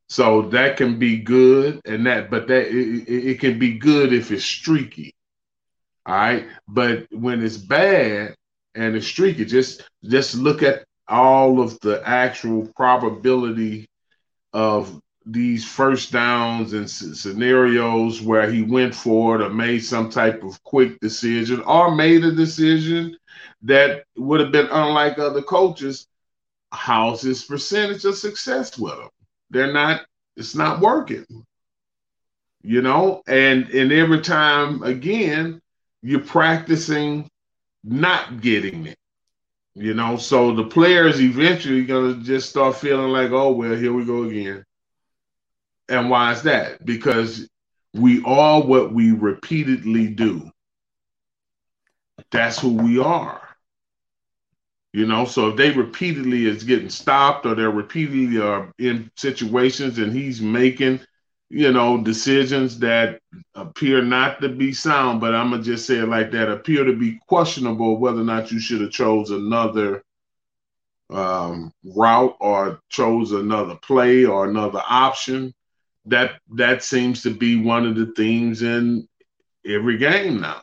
[0.10, 4.32] So that can be good, and that, but that it, it can be good if
[4.32, 5.16] it's streaky.
[6.06, 8.36] All right, but when it's bad
[8.76, 13.88] and it's streaky, just just look at all of the actual probability
[14.54, 20.44] of these first downs and scenarios where he went for it or made some type
[20.44, 23.18] of quick decision or made a decision
[23.62, 26.08] that would have been unlike other coaches.
[26.72, 29.10] How's his percentage of success with them?
[29.50, 30.02] They're not,
[30.36, 31.26] it's not working.
[32.64, 35.62] You know, and and every time again,
[36.02, 37.30] you're practicing
[37.84, 38.98] not getting it.
[39.76, 44.06] You know, so the players eventually gonna just start feeling like, oh well, here we
[44.06, 44.66] go again.
[45.90, 46.86] And why is that?
[46.86, 47.50] Because
[47.94, 50.52] we are what we repeatedly do.
[52.32, 53.42] That's who we are.
[54.94, 59.98] You know, so if they repeatedly is getting stopped or they're repeatedly are in situations
[59.98, 61.00] and he's making,
[61.54, 63.20] you know, decisions that
[63.54, 66.94] appear not to be sound, but I'm gonna just say it like that, appear to
[66.94, 70.04] be questionable whether or not you should have chose another
[71.12, 75.54] um, route or chose another play or another option
[76.06, 79.08] that that seems to be one of the themes in
[79.64, 80.60] every game now.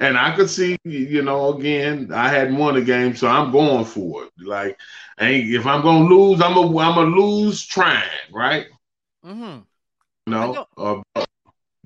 [0.00, 3.84] And I could see, you know, again, I hadn't won a game, so I'm going
[3.84, 4.32] for it.
[4.44, 4.76] Like,
[5.18, 8.66] if I'm gonna lose, I'm a I'm a lose trying, right?
[9.24, 9.60] Mm-hmm.
[10.26, 11.24] No, uh,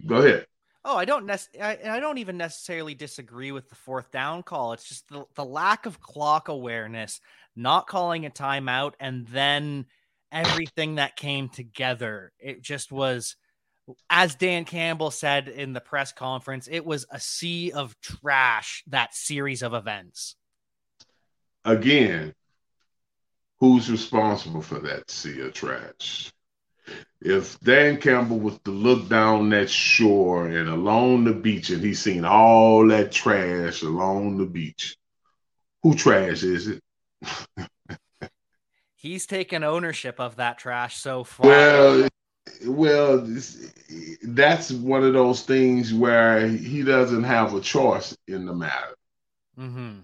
[0.07, 0.47] go ahead.
[0.85, 4.75] Oh, I don't nec- I, I don't even necessarily disagree with the fourth down call.
[4.75, 7.21] It's just the, the lack of clock awareness,
[7.57, 9.87] not calling a timeout, and then
[10.31, 12.33] everything that came together.
[12.39, 13.37] It just was,
[14.11, 19.15] as Dan Campbell said in the press conference, it was a sea of trash, that
[19.15, 20.37] series of events.
[21.65, 22.35] Again,
[23.59, 26.31] who's responsible for that sea of trash?
[27.25, 32.01] If Dan Campbell was to look down that shore and along the beach and he's
[32.01, 34.99] seen all that trash along the beach,
[35.83, 36.83] who trash is it?
[38.95, 41.47] he's taken ownership of that trash so far.
[41.47, 42.09] Well,
[42.67, 43.27] well,
[44.23, 48.95] that's one of those things where he doesn't have a choice in the matter.
[49.59, 50.01] Mm-hmm.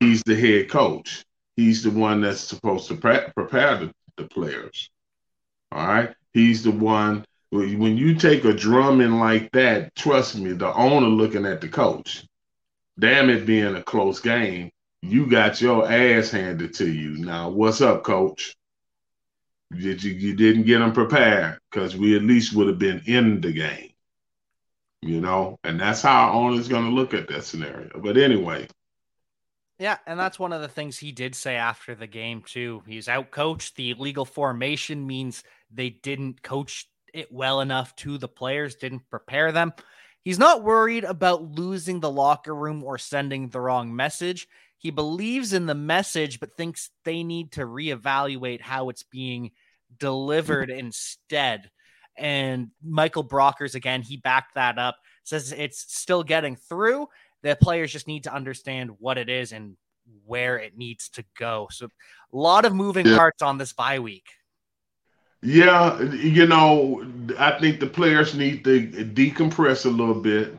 [0.00, 1.22] he's the head coach.
[1.54, 4.88] He's the one that's supposed to pre- prepare the, the players.
[5.70, 6.14] All right.
[6.32, 7.24] He's the one.
[7.50, 12.24] When you take a drumming like that, trust me, the owner looking at the coach.
[12.98, 14.70] Damn it, being a close game,
[15.02, 17.18] you got your ass handed to you.
[17.18, 18.54] Now, what's up, coach?
[19.74, 23.40] Did you, you didn't get them prepared because we at least would have been in
[23.40, 23.90] the game,
[25.00, 27.90] you know, and that's how our owner's going to look at that scenario.
[27.98, 28.68] But anyway,
[29.82, 32.84] yeah, and that's one of the things he did say after the game too.
[32.86, 33.74] He's out coached.
[33.74, 35.42] The illegal formation means
[35.72, 39.72] they didn't coach it well enough to the players, didn't prepare them.
[40.22, 44.46] He's not worried about losing the locker room or sending the wrong message.
[44.78, 49.50] He believes in the message, but thinks they need to reevaluate how it's being
[49.98, 51.72] delivered instead.
[52.16, 57.08] And Michael Brockers, again, he backed that up, says it's still getting through.
[57.42, 59.76] The players just need to understand what it is and
[60.26, 61.68] where it needs to go.
[61.70, 63.16] So, a lot of moving yeah.
[63.16, 64.26] parts on this bye week.
[65.42, 67.04] Yeah, you know,
[67.38, 70.56] I think the players need to decompress a little bit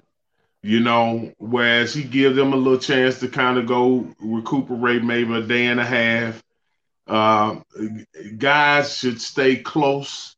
[0.63, 5.36] you know, whereas he gives them a little chance to kind of go recuperate maybe
[5.36, 6.41] a day and a half.
[7.06, 7.58] Uh,
[8.38, 10.38] guys should stay close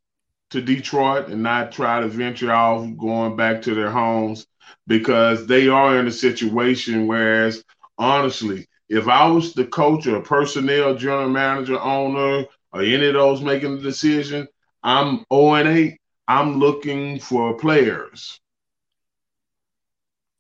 [0.50, 4.48] to Detroit and not try to venture off going back to their homes
[4.88, 7.08] because they are in a situation.
[7.08, 7.64] Whereas,
[7.98, 13.42] honestly, if I was the coach or personnel, general manager, owner, or any of those
[13.42, 14.48] making the decision,
[14.84, 15.98] I'm 0 and 8.
[16.28, 18.40] I'm looking for players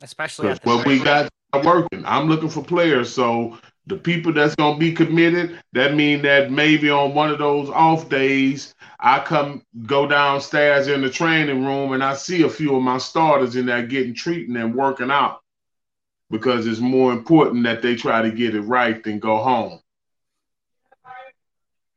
[0.01, 1.29] especially what we got
[1.63, 2.03] working.
[2.05, 3.57] I'm looking for players, so
[3.87, 8.09] the people that's gonna be committed, that mean that maybe on one of those off
[8.09, 12.83] days, I come go downstairs in the training room and I see a few of
[12.83, 15.41] my starters in there getting treating and working out.
[16.31, 19.79] because it's more important that they try to get it right than go home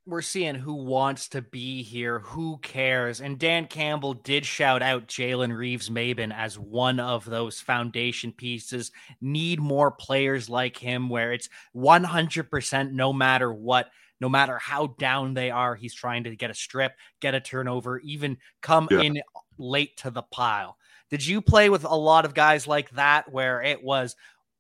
[0.08, 3.20] we're seeing who wants to be here, who cares.
[3.20, 8.90] And Dan Campbell did shout out Jalen Reeves Maybin as one of those foundation pieces.
[9.20, 15.34] Need more players like him where it's 100% no matter what, no matter how down
[15.34, 19.00] they are, he's trying to get a strip, get a turnover, even come yeah.
[19.00, 19.22] in
[19.58, 20.78] late to the pile.
[21.10, 24.16] Did you play with a lot of guys like that where it was?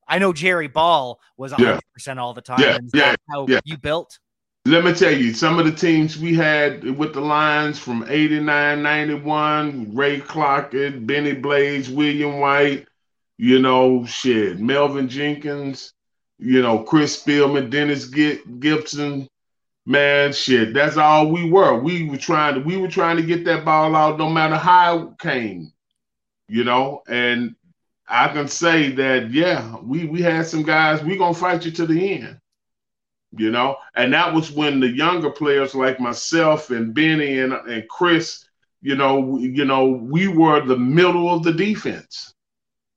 [0.06, 2.14] I know Jerry Ball was 100% yeah.
[2.16, 2.60] all the time.
[2.60, 2.78] Yeah.
[2.92, 3.16] yeah.
[3.30, 3.60] how yeah.
[3.64, 4.18] you built?
[4.68, 8.82] Let me tell you, some of the teams we had with the Lions from 89,
[8.82, 12.86] 91, Ray Crockett, Benny Blades, William White,
[13.38, 15.94] you know, shit, Melvin Jenkins,
[16.38, 19.26] you know, Chris Spielman, Dennis Gibson,
[19.86, 21.80] man, shit, that's all we were.
[21.80, 24.98] We were trying to we were trying to get that ball out no matter how
[24.98, 25.72] it came,
[26.46, 27.56] you know, and
[28.06, 31.86] I can say that yeah, we we had some guys, we gonna fight you to
[31.86, 32.38] the end
[33.36, 37.88] you know, and that was when the younger players like myself and Benny and, and
[37.88, 38.46] Chris,
[38.80, 42.32] you know, you know, we were the middle of the defense,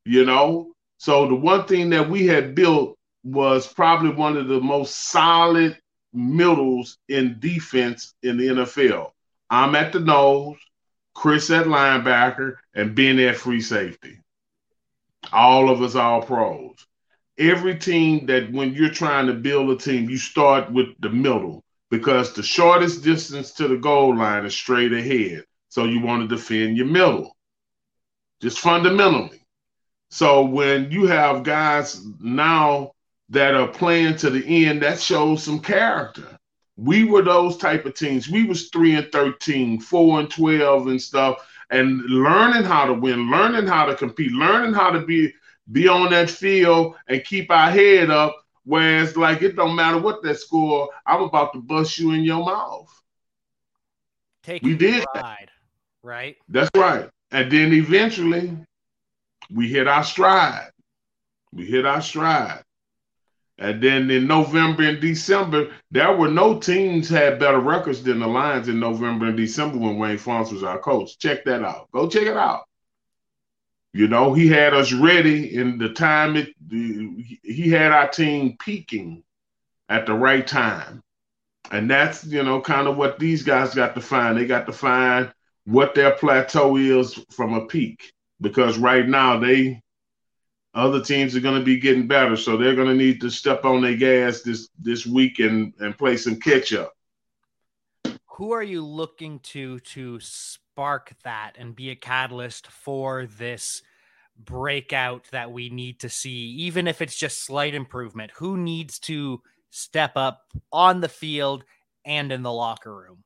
[0.06, 0.74] you know.
[0.98, 5.78] So the one thing that we had built was probably one of the most solid
[6.14, 9.12] middles in defense in the NFL.
[9.50, 10.58] I'm at the nose,
[11.14, 14.20] Chris at linebacker, and Ben at free safety.
[15.34, 16.88] All of us all pros
[17.38, 21.64] every team that when you're trying to build a team, you start with the middle
[21.90, 25.44] because the shortest distance to the goal line is straight ahead.
[25.70, 27.36] So you want to defend your middle,
[28.42, 29.42] just fundamentally.
[30.10, 32.92] So when you have guys now
[33.30, 36.38] that are playing to the end, that shows some character.
[36.76, 38.30] We were those type of teams.
[38.30, 43.32] We was three and 13, four and 12 and stuff, and learning how to win,
[43.32, 45.32] learning how to compete, learning how to be
[45.70, 48.36] be on that field and keep our head up.
[48.64, 52.46] Whereas, like, it don't matter what that score, I'm about to bust you in your
[52.46, 52.90] mouth.
[54.44, 55.50] Take we did ride,
[56.04, 56.38] right?
[56.48, 57.10] That's right.
[57.32, 58.56] And then eventually,
[59.54, 60.72] we hit our stride.
[61.54, 62.64] We hit our stride.
[63.58, 68.28] And then in November and December, there were no teams had better records than the
[68.28, 71.20] Lions in November and December when Wayne Fontes was our coach.
[71.20, 71.92] Check that out.
[71.92, 72.64] Go check it out.
[73.94, 79.24] You know, he had us ready in the time it he had our team peaking
[79.90, 81.04] at the right time.
[81.72, 84.38] And that's, you know, kind of what these guys got to find.
[84.38, 85.34] They got to find
[85.66, 88.14] what their plateau is from a peak.
[88.40, 89.82] Because right now they
[90.74, 93.66] other teams are going to be getting better, so they're going to need to step
[93.66, 96.94] on their gas this this week and and play some catch up.
[98.38, 100.20] Who are you looking to to
[100.72, 103.82] spark that and be a catalyst for this
[104.38, 108.32] breakout that we need to see, even if it's just slight improvement?
[108.36, 110.42] Who needs to step up
[110.72, 111.64] on the field
[112.06, 113.24] and in the locker room?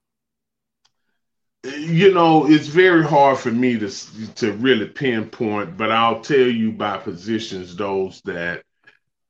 [1.64, 3.90] You know, it's very hard for me to
[4.36, 8.64] to really pinpoint, but I'll tell you by positions those that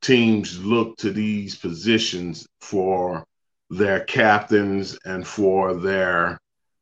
[0.02, 3.26] teams look to these positions for
[3.70, 6.38] their captains and for their,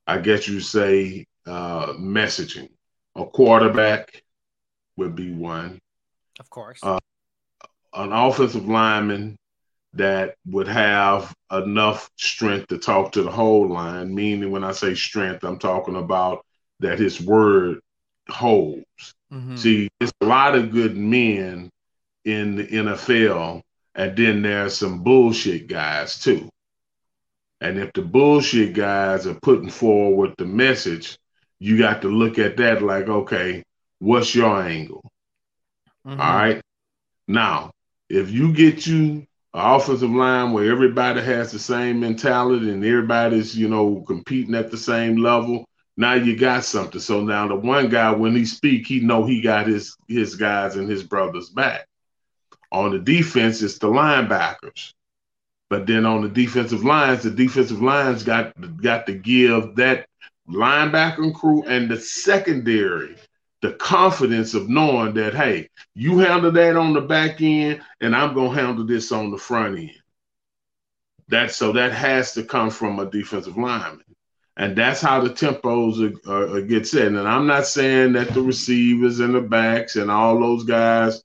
[0.08, 2.70] I guess you say, uh, messaging.
[3.16, 4.24] A quarterback
[4.98, 5.80] would be one.
[6.40, 6.80] Of course.
[6.82, 7.00] Uh,
[7.94, 9.38] an offensive lineman
[9.94, 14.96] that would have enough strength to talk to the whole line, meaning when I say
[14.96, 16.44] strength, I'm talking about
[16.80, 17.80] that his word
[18.30, 18.84] holds.
[19.32, 19.56] Mm-hmm.
[19.56, 21.70] See, there's a lot of good men
[22.26, 23.62] in the NFL,
[23.96, 26.50] and then there's some bullshit guys too.
[27.64, 31.18] And if the bullshit guys are putting forward the message,
[31.60, 33.64] you got to look at that like, okay,
[34.00, 35.10] what's your angle?
[36.06, 36.20] Mm-hmm.
[36.20, 36.62] All right.
[37.26, 37.72] Now,
[38.10, 43.58] if you get you an offensive line where everybody has the same mentality and everybody's,
[43.58, 47.00] you know, competing at the same level, now you got something.
[47.00, 50.76] So now the one guy, when he speak, he know he got his his guys
[50.76, 51.88] and his brothers back.
[52.74, 54.92] On the defense, it's the linebackers.
[55.74, 60.06] But then on the defensive lines, the defensive lines got got to give that
[60.48, 63.16] linebacker crew and the secondary
[63.64, 68.36] the confidence of knowing that hey, you handle that on the back end, and I'm
[68.36, 70.00] gonna handle this on the front end.
[71.30, 74.06] That so that has to come from a defensive lineman,
[74.56, 77.08] and that's how the tempos are, are, get set.
[77.08, 81.24] And I'm not saying that the receivers and the backs and all those guys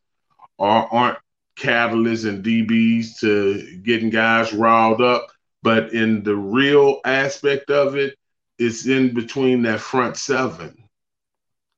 [0.59, 1.18] are aren't
[1.59, 5.28] catalysts and DBs to getting guys riled up.
[5.62, 8.16] But in the real aspect of it,
[8.59, 10.76] it's in between that front seven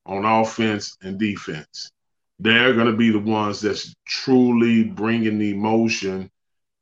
[0.06, 1.90] on offense and defense.
[2.38, 6.30] they're going to be the ones that's truly bringing the emotion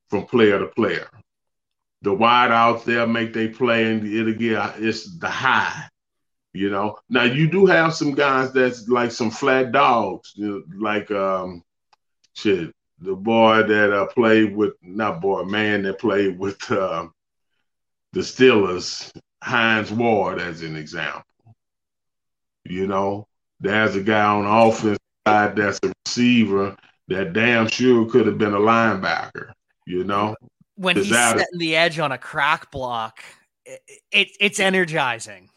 [0.08, 1.08] from player to player.
[2.02, 5.88] The wide out there make they play, and it'll get it's the high.
[6.52, 6.96] You know.
[7.08, 10.34] Now you do have some guys that's like some flat dogs,
[10.78, 11.64] like um,
[12.34, 17.06] shit, the boy that uh, played with not boy man that played with uh,
[18.12, 21.22] the Steelers, Hines Ward, as an example.
[22.64, 23.26] You know,
[23.60, 26.76] there's a guy on the offense side that's a receiver
[27.08, 29.52] that damn sure could have been a linebacker.
[29.86, 30.36] You know,
[30.74, 33.22] when he's setting the edge on a crack block,
[33.64, 33.80] it,
[34.12, 35.48] it, it's energizing.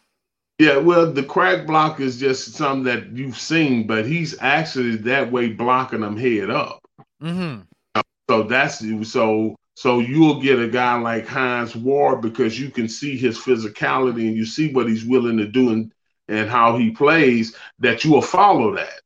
[0.59, 5.31] Yeah, well, the crack block is just something that you've seen, but he's actually that
[5.31, 6.80] way blocking them head up.
[7.21, 7.61] Mm-hmm.
[8.29, 13.17] So that's so so you'll get a guy like Hines Ward because you can see
[13.17, 15.91] his physicality and you see what he's willing to do and,
[16.27, 19.01] and how he plays that you will follow that.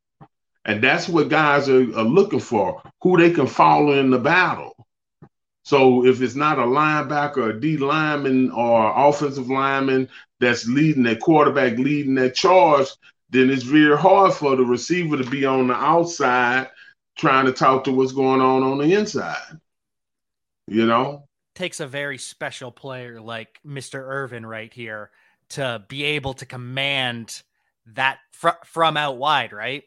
[0.65, 4.75] And that's what guys are, are looking for, who they can follow in the battle.
[5.63, 10.09] So if it's not a linebacker, a D lineman, or offensive lineman
[10.39, 12.87] that's leading that quarterback leading that charge,
[13.29, 16.69] then it's very hard for the receiver to be on the outside
[17.15, 19.59] trying to talk to what's going on on the inside.
[20.67, 23.99] You know, takes a very special player like Mr.
[23.99, 25.11] Irvin right here
[25.49, 27.43] to be able to command
[27.93, 29.83] that fr- from out wide, right?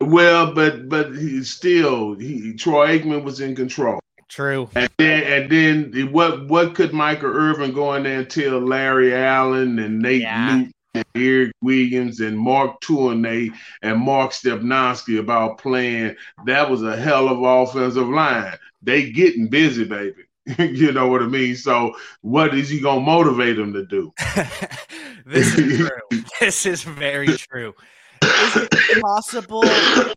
[0.00, 4.00] Well, but but he still he Troy Aikman was in control.
[4.28, 4.68] True.
[4.74, 9.14] And then and then what what could Michael Irvin go in there and tell Larry
[9.14, 10.56] Allen and Nate yeah.
[10.56, 16.16] Newton and Erik Williams and Mark Tuinei and Mark Stepnoski about playing?
[16.46, 18.56] That was a hell of offensive line.
[18.82, 20.24] They getting busy, baby.
[20.58, 21.56] you know what I mean?
[21.56, 24.12] So what is he gonna motivate them to do?
[25.26, 25.78] this is
[26.10, 26.22] true.
[26.40, 27.74] this is very true.
[28.22, 30.14] Is it possible for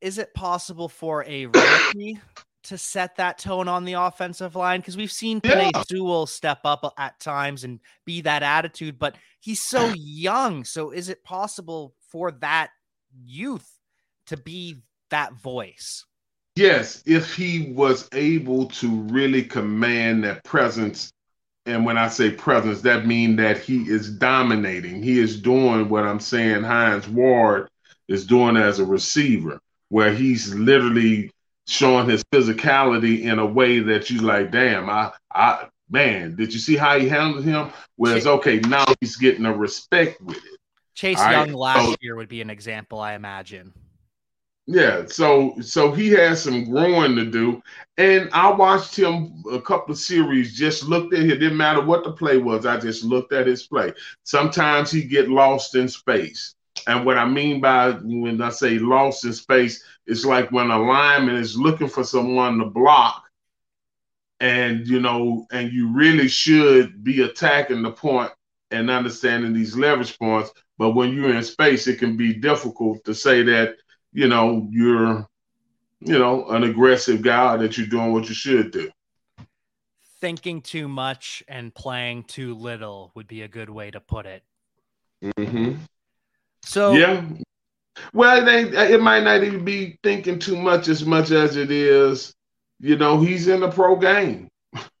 [0.00, 2.20] is it possible for a rookie
[2.64, 4.80] to set that tone on the offensive line?
[4.80, 5.70] Because we've seen yeah.
[5.88, 10.64] Sewell step up at times and be that attitude, but he's so young.
[10.64, 12.70] So is it possible for that
[13.24, 13.70] youth
[14.26, 16.04] to be that voice?
[16.56, 21.12] Yes, if he was able to really command that presence
[21.66, 25.02] and when I say presence, that means that he is dominating.
[25.02, 27.68] He is doing what I'm saying Hines Ward
[28.06, 31.30] is doing as a receiver, where he's literally
[31.66, 36.58] showing his physicality in a way that you like, damn, I I man, did you
[36.58, 37.70] see how he handled him?
[37.96, 40.58] Whereas okay, now he's getting a respect with it.
[40.94, 41.54] Chase All Young right?
[41.54, 43.72] last so, year would be an example, I imagine.
[44.66, 47.62] Yeah, so so he has some growing to do,
[47.98, 50.56] and I watched him a couple of series.
[50.56, 51.28] Just looked at him.
[51.28, 52.64] Didn't matter what the play was.
[52.64, 53.92] I just looked at his play.
[54.22, 56.54] Sometimes he get lost in space,
[56.86, 60.78] and what I mean by when I say lost in space, it's like when a
[60.78, 63.24] lineman is looking for someone to block,
[64.40, 68.32] and you know, and you really should be attacking the point
[68.70, 70.50] and understanding these leverage points.
[70.76, 73.76] But when you're in space, it can be difficult to say that
[74.14, 75.28] you know, you're,
[76.00, 78.90] you know, an aggressive guy that you're doing what you should do.
[80.20, 84.42] Thinking too much and playing too little would be a good way to put it.
[85.22, 85.74] Mm-hmm.
[86.64, 87.24] So yeah,
[88.12, 88.62] well, they,
[88.92, 92.34] it might not even be thinking too much as much as it is.
[92.80, 94.48] You know, he's in the pro game.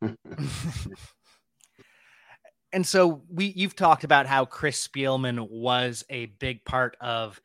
[2.72, 7.40] and so we you've talked about how Chris Spielman was a big part of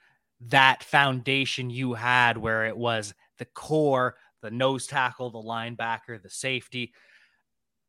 [0.48, 6.30] that foundation you had where it was the core, the nose tackle, the linebacker, the
[6.30, 6.94] safety.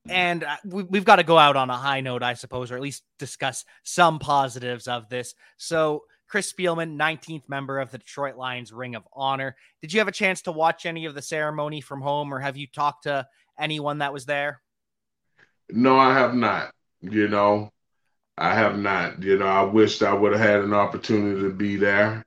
[0.09, 2.77] And uh, we, have got to go out on a high note, I suppose, or
[2.77, 5.35] at least discuss some positives of this.
[5.59, 9.57] So, Chris Spielman, 19th member of the Detroit Lions Ring of Honor.
[9.83, 12.57] Did you have a chance to watch any of the ceremony from home, or have
[12.57, 13.27] you talked to
[13.59, 14.63] anyone that was there?
[15.69, 16.73] No, I have not.
[17.03, 17.71] You know,
[18.39, 19.23] I have not.
[19.23, 22.25] You know, I wished I would have had an opportunity to be there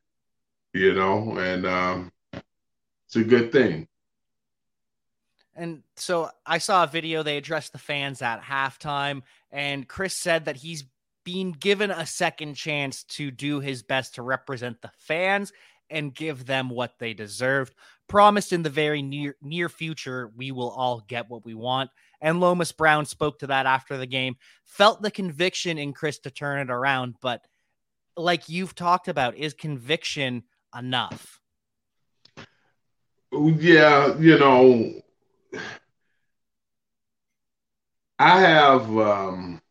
[0.73, 3.87] you know, and um, it's a good thing.
[5.55, 10.45] And so I saw a video they addressed the fans at halftime, and Chris said
[10.45, 10.83] that he's
[11.23, 15.51] being given a second chance to do his best to represent the fans
[15.89, 17.73] and give them what they deserved.
[18.07, 21.89] Promised in the very near near future, we will all get what we want.
[22.21, 26.31] And Lomas Brown spoke to that after the game, felt the conviction in Chris to
[26.31, 27.41] turn it around, but
[28.15, 30.43] like you've talked about, is conviction
[30.77, 31.39] enough?
[33.31, 35.01] Yeah, you know,
[38.19, 39.61] I have um,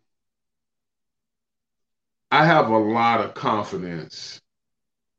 [2.33, 4.41] I have a lot of confidence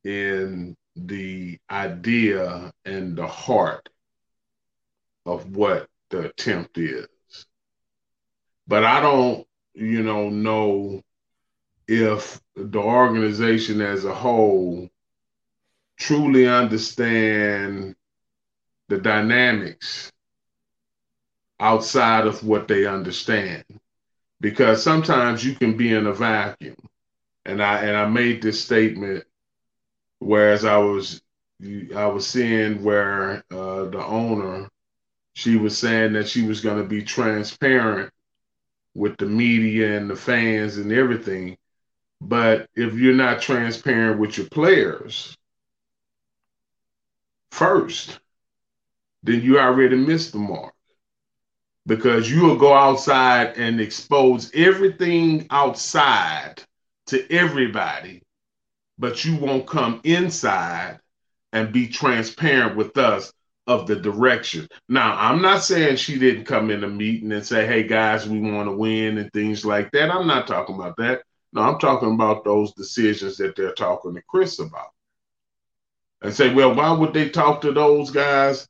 [0.03, 3.88] in the idea and the heart
[5.24, 7.07] of what the attempt is.
[8.68, 9.45] But I don't,
[9.76, 11.03] you know, know
[11.88, 14.89] if the organization as a whole
[15.97, 17.95] truly understand
[18.88, 20.11] the dynamics
[21.59, 23.66] outside of what they understand
[24.41, 26.76] because sometimes you can be in a vacuum
[27.46, 29.24] and i and i made this statement
[30.20, 31.22] whereas i was
[31.96, 34.70] i was seeing where uh, the owner
[35.34, 38.12] she was saying that she was going to be transparent
[38.96, 41.58] with the media and the fans and everything
[42.22, 45.38] but if you're not transparent with your players
[47.54, 48.20] first,
[49.22, 50.74] then you already missed the mark.
[51.86, 56.64] Because you will go outside and expose everything outside
[57.14, 58.22] to everybody,
[58.97, 60.99] but you won't come inside
[61.51, 63.32] and be transparent with us
[63.68, 64.68] of the direction.
[64.89, 68.39] Now, I'm not saying she didn't come in a meeting and say, hey guys, we
[68.39, 70.11] want to win and things like that.
[70.11, 71.24] I'm not talking about that.
[71.53, 74.89] No, I'm talking about those decisions that they're talking to Chris about.
[76.22, 78.68] And say, well, why would they talk to those guys,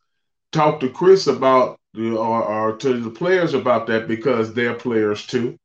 [0.51, 5.57] talk to Chris about or, or to the players about that because they're players too.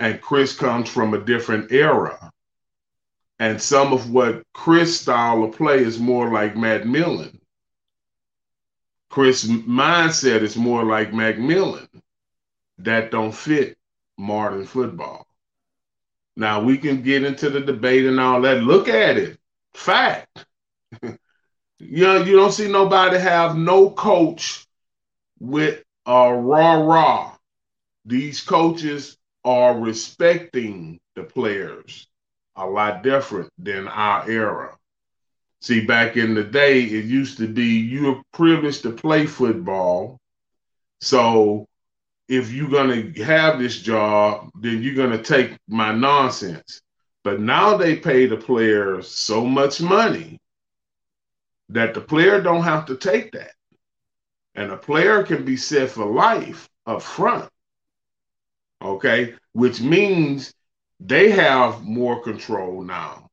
[0.00, 2.32] And Chris comes from a different era.
[3.38, 7.38] And some of what Chris' style of play is more like Matt Millen.
[9.10, 11.86] Chris' mindset is more like Matt Millen.
[12.78, 13.76] That don't fit
[14.16, 15.26] modern football.
[16.34, 18.62] Now we can get into the debate and all that.
[18.62, 19.38] Look at it.
[19.74, 20.46] Fact.
[21.02, 21.18] you
[21.78, 24.66] know, you don't see nobody have no coach
[25.38, 27.36] with a raw raw.
[28.06, 32.06] These coaches are respecting the players
[32.56, 34.76] a lot different than our era.
[35.60, 40.18] See, back in the day, it used to be you were privileged to play football.
[41.00, 41.66] So
[42.28, 46.80] if you're going to have this job, then you're going to take my nonsense.
[47.24, 50.38] But now they pay the players so much money
[51.68, 53.52] that the player don't have to take that.
[54.54, 57.50] And a player can be set for life up front.
[58.82, 60.52] Okay, which means
[61.00, 63.28] they have more control now.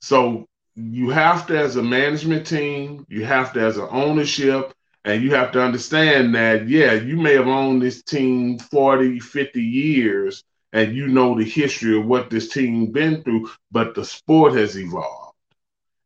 [0.00, 4.72] So you have to, as a management team, you have to, as an ownership,
[5.04, 9.62] and you have to understand that, yeah, you may have owned this team 40, 50
[9.62, 14.54] years, and you know the history of what this team been through, but the sport
[14.54, 15.34] has evolved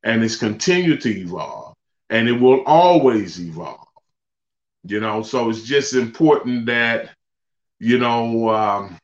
[0.03, 1.75] and it's continued to evolve
[2.11, 3.87] and it will always evolve.
[4.85, 7.11] You know, so it's just important that,
[7.81, 8.99] you know, um,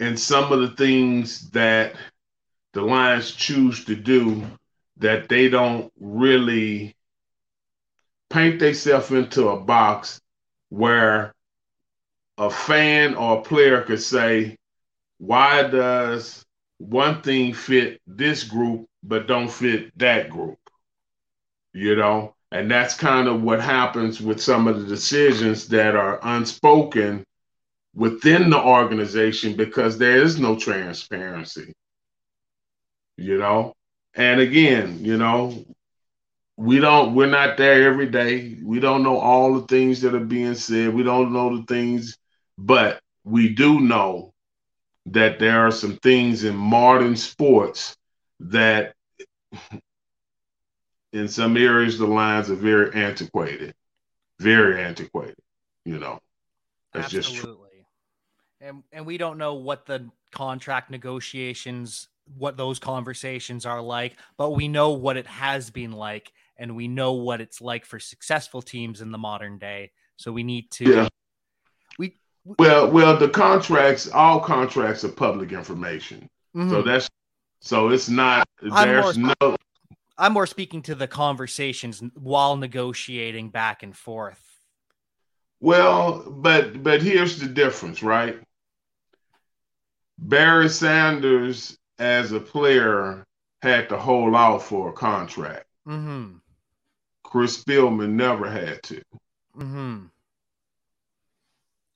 [0.00, 1.94] and some of the things that
[2.74, 4.44] the Lions choose to do
[4.98, 6.96] that they don't really
[8.30, 10.20] paint themselves into a box
[10.70, 11.34] where
[12.38, 14.56] a fan or a player could say,
[15.18, 16.44] why does
[16.78, 20.58] one thing fit this group but don't fit that group?
[21.74, 26.18] You know, and that's kind of what happens with some of the decisions that are
[26.22, 27.24] unspoken
[27.94, 31.72] within the organization because there is no transparency.
[33.16, 33.74] You know,
[34.14, 35.64] and again, you know,
[36.56, 38.56] we don't we're not there every day.
[38.62, 40.94] We don't know all the things that are being said.
[40.94, 42.16] We don't know the things
[42.58, 44.32] but we do know
[45.06, 47.96] that there are some things in modern sports
[48.40, 48.94] that
[51.16, 53.74] in some areas the lines are very antiquated.
[54.38, 55.36] Very antiquated,
[55.84, 56.20] you know.
[56.92, 57.32] That's Absolutely.
[57.32, 57.58] just true.
[58.60, 64.50] And and we don't know what the contract negotiations what those conversations are like, but
[64.50, 68.60] we know what it has been like and we know what it's like for successful
[68.60, 69.92] teams in the modern day.
[70.16, 71.08] So we need to yeah.
[72.60, 76.28] Well, well, the contracts, all contracts are public information.
[76.56, 76.70] Mm-hmm.
[76.70, 77.08] So that's
[77.60, 79.56] so it's not I'm there's more, no
[80.18, 84.42] I'm more speaking to the conversations while negotiating back and forth.
[85.60, 88.38] Well, but but here's the difference, right?
[90.18, 93.24] Barry Sanders as a player
[93.62, 95.66] had to hold out for a contract.
[95.86, 96.36] Mm-hmm.
[97.22, 99.02] Chris Spielman never had to.
[99.56, 100.04] Mm-hmm.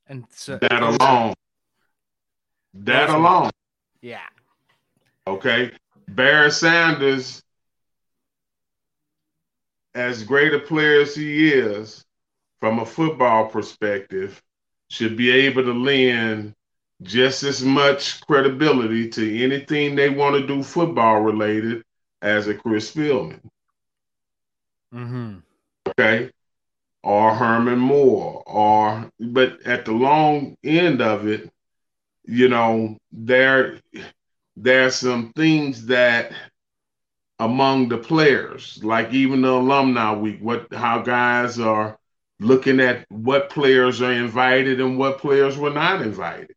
[0.07, 1.35] And so that alone.
[2.75, 3.51] That alone.
[4.01, 4.27] Yeah.
[5.27, 5.71] Okay.
[6.09, 7.43] Barry Sanders,
[9.95, 12.05] as great a player as he is,
[12.61, 14.43] from a football perspective,
[14.89, 16.55] should be able to lend
[17.03, 21.83] just as much credibility to anything they want to do football related
[22.21, 23.41] as a Chris Spielman.
[24.93, 25.37] Mm-hmm.
[25.89, 26.31] Okay.
[27.03, 31.51] Or Herman Moore, or but at the long end of it,
[32.27, 33.81] you know, there
[34.55, 36.33] there's some things that
[37.41, 41.99] among the players, like even the alumni week, what how guys are
[42.39, 46.55] looking at what players are invited and what players were not invited.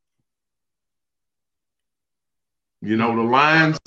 [2.82, 3.80] You know, the Lions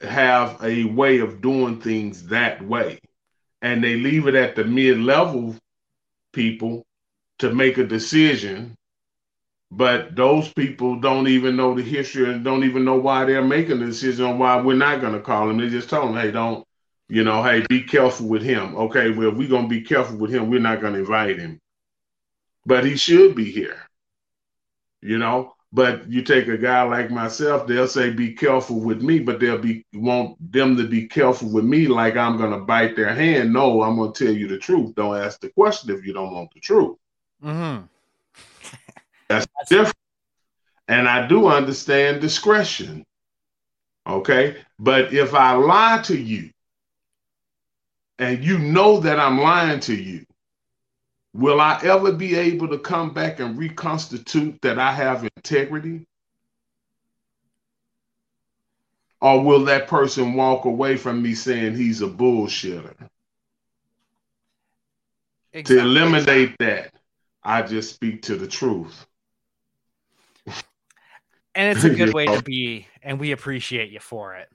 [0.00, 3.00] have a way of doing things that way,
[3.60, 5.56] and they leave it at the mid level
[6.32, 6.84] people
[7.40, 8.76] to make a decision.
[9.70, 13.80] But those people don't even know the history and don't even know why they're making
[13.80, 15.58] the decision on why we're not going to call him.
[15.58, 16.66] They just told him, hey, don't,
[17.08, 18.76] you know, hey, be careful with him.
[18.76, 21.60] Okay, well, we're going to be careful with him, we're not going to invite him.
[22.66, 23.78] But he should be here,
[25.02, 25.54] you know.
[25.74, 29.58] But you take a guy like myself, they'll say, "Be careful with me," but they'll
[29.58, 33.52] be want them to be careful with me, like I'm gonna bite their hand.
[33.52, 34.94] No, I'm gonna tell you the truth.
[34.94, 36.96] Don't ask the question if you don't want the truth.
[37.42, 37.86] Mm-hmm.
[39.28, 39.96] That's, That's different.
[40.88, 43.04] And I do understand discretion.
[44.06, 46.50] Okay, but if I lie to you,
[48.18, 50.24] and you know that I'm lying to you,
[51.34, 56.06] Will I ever be able to come back and reconstitute that I have integrity?
[59.20, 62.94] Or will that person walk away from me saying he's a bullshitter?
[65.52, 65.76] Exactly.
[65.76, 66.94] To eliminate that,
[67.42, 69.04] I just speak to the truth.
[71.54, 74.48] And it's a good way to be, and we appreciate you for it.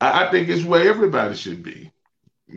[0.00, 1.90] I think it's where everybody should be,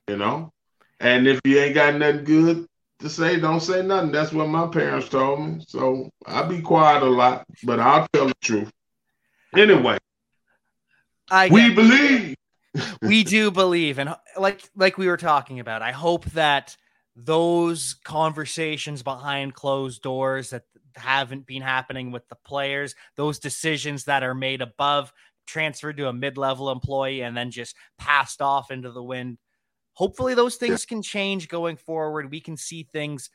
[0.08, 0.52] you know.
[1.00, 2.68] And if you ain't got nothing good,
[3.02, 4.12] to say don't say nothing.
[4.12, 5.64] That's what my parents told me.
[5.68, 8.72] So I be quiet a lot, but I'll tell the truth.
[9.56, 9.98] Anyway,
[11.30, 12.36] I we believe.
[13.02, 16.78] we do believe, and like like we were talking about, I hope that
[17.16, 20.64] those conversations behind closed doors that
[20.96, 25.12] haven't been happening with the players, those decisions that are made above,
[25.48, 29.38] transferred to a mid-level employee, and then just passed off into the wind
[29.94, 32.32] hopefully those things can change going forward.
[32.32, 33.30] We can see things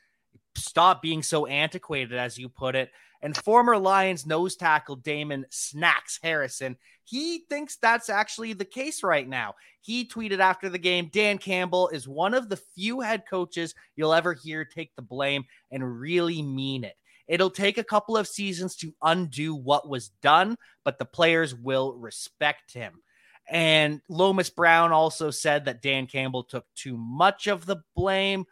[0.55, 2.91] stop being so antiquated, as you put it.
[3.21, 9.27] And former Lions nose tackle Damon Snacks Harrison, he thinks that's actually the case right
[9.27, 9.55] now.
[9.81, 14.13] He tweeted after the game Dan Campbell is one of the few head coaches you'll
[14.13, 16.95] ever hear take the blame and really mean it.
[17.27, 21.93] It'll take a couple of seasons to undo what was done, but the players will
[21.93, 23.01] respect him.
[23.49, 28.45] And Lomas Brown also said that Dan Campbell took too much of the blame.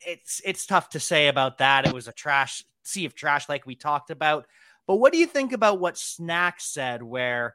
[0.00, 1.86] It's it's tough to say about that.
[1.86, 4.46] It was a trash sea of trash, like we talked about.
[4.86, 7.54] But what do you think about what Snack said, where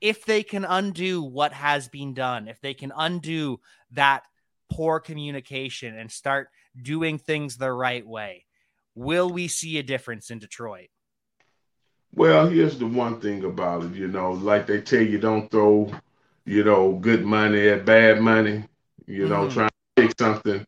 [0.00, 3.60] if they can undo what has been done, if they can undo
[3.92, 4.24] that
[4.70, 6.48] poor communication and start
[6.80, 8.44] doing things the right way,
[8.98, 10.88] will we see a difference in Detroit?
[12.14, 15.92] Well, here's the one thing about it, you know, like they tell you, don't throw,
[16.44, 18.64] you know, good money at bad money.
[19.06, 19.54] You know, mm-hmm.
[19.54, 20.66] trying to take something,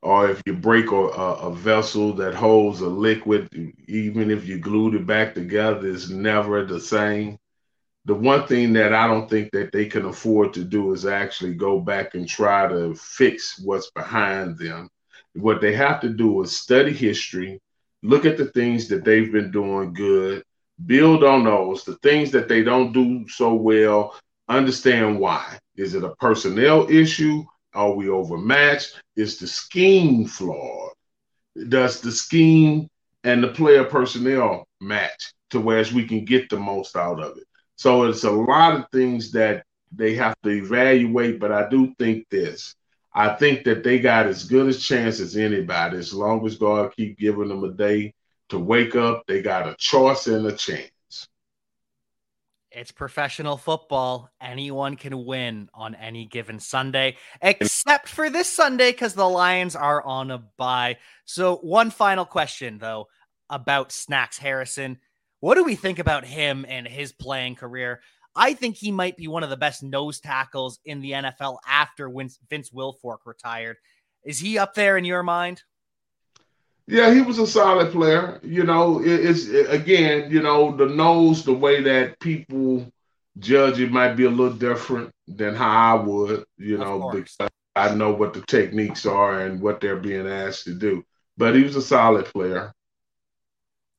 [0.00, 3.50] or if you break a, a, a, vessel that holds a liquid,
[3.86, 7.36] even if you glued it back together, it's never the same.
[8.06, 11.54] The one thing that I don't think that they can afford to do is actually
[11.54, 14.88] go back and try to fix what's behind them.
[15.34, 17.60] What they have to do is study history,
[18.02, 20.42] look at the things that they've been doing good,
[20.86, 24.14] build on those, the things that they don't do so well,
[24.48, 25.58] understand why.
[25.76, 27.44] Is it a personnel issue?
[27.74, 29.00] Are we overmatched?
[29.16, 30.92] Is the scheme flawed?
[31.68, 32.88] Does the scheme
[33.24, 37.44] and the player personnel match to where we can get the most out of it?
[37.76, 42.28] So it's a lot of things that they have to evaluate, but I do think
[42.30, 42.74] this.
[43.14, 46.94] I think that they got as good a chance as anybody as long as God
[46.96, 48.14] keep giving them a day
[48.48, 49.24] to wake up.
[49.26, 50.90] They got a choice and a chance.
[52.74, 54.30] It's professional football.
[54.40, 60.02] Anyone can win on any given Sunday, except for this Sunday because the Lions are
[60.02, 60.96] on a bye.
[61.26, 63.08] So, one final question, though,
[63.50, 64.98] about Snacks Harrison.
[65.40, 68.00] What do we think about him and his playing career?
[68.34, 72.10] I think he might be one of the best nose tackles in the NFL after
[72.48, 73.76] Vince Wilfork retired.
[74.24, 75.62] Is he up there in your mind?
[76.86, 78.40] Yeah, he was a solid player.
[78.42, 82.90] You know, it's again, you know, the nose, the way that people
[83.38, 87.36] judge it might be a little different than how I would, you know, because
[87.76, 91.04] I know what the techniques are and what they're being asked to do.
[91.36, 92.74] But he was a solid player.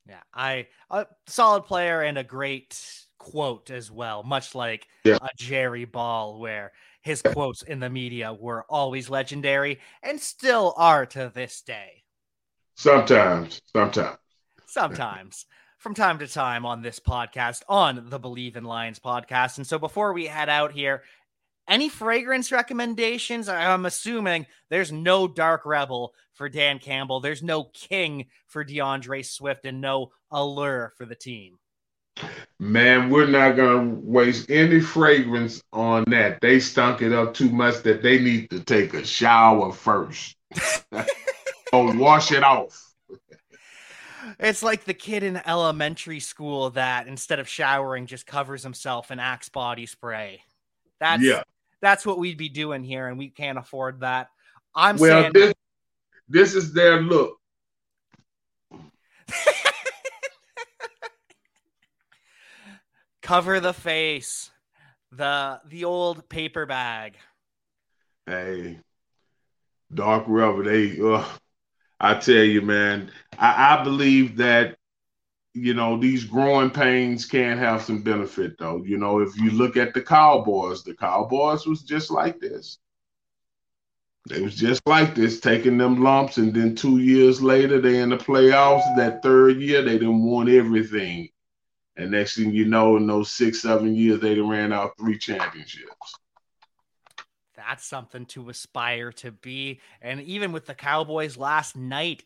[0.07, 5.17] Yeah, I a solid player and a great quote as well, much like Yeah.
[5.21, 6.71] a Jerry Ball, where
[7.01, 12.03] his quotes in the media were always legendary and still are to this day.
[12.75, 14.17] Sometimes, sometimes.
[14.67, 15.45] Sometimes.
[15.77, 19.57] From time to time on this podcast, on the Bleav in Lions podcast.
[19.57, 21.03] And so before we head out here,
[21.67, 23.49] any fragrance recommendations?
[23.49, 27.19] I'm assuming there's no Dark Rebel for Dan Campbell.
[27.19, 31.59] There's no King for DeAndre Swift and no Allure for the team.
[32.59, 36.39] Man, we're not gonna waste any fragrance on that.
[36.41, 40.35] They stunk it up too much that they need to take a shower first.
[41.73, 42.79] or wash it off.
[44.39, 49.19] It's like the kid in elementary school that instead of showering just covers himself in
[49.19, 50.43] Axe body spray.
[50.99, 51.43] That's Yeah.
[51.81, 54.29] that's what we'd be doing here, and we can't afford that.
[54.73, 55.53] I'm Well, saying this,
[56.29, 57.37] this is their look.
[63.23, 64.51] cover the face,
[65.11, 67.15] the the old paper bag.
[68.27, 68.77] Hey,
[69.93, 70.63] Dark rubber.
[70.63, 71.25] they, uh,
[71.99, 74.77] I tell you, man, I, I believe that,
[75.53, 78.83] you know, these growing pains can have some benefit, though.
[78.83, 82.79] You know, if you look at the Cowboys, the Cowboys was just like this.
[84.29, 88.09] They was just like this, taking them lumps, and then two years later, they in
[88.09, 88.95] the playoffs.
[88.95, 91.29] That third year, they didn't won everything.
[91.95, 96.15] And next thing you know, in those six, seven years, they ran out three championships.
[97.55, 99.79] That's something to aspire to be.
[100.01, 102.23] And even with the Cowboys last night,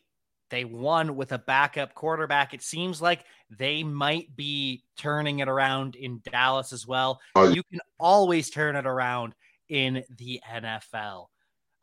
[0.50, 2.54] they won with a backup quarterback.
[2.54, 7.20] It seems like they might be turning it around in Dallas as well.
[7.36, 9.34] You can always turn it around
[9.68, 11.26] in the NFL.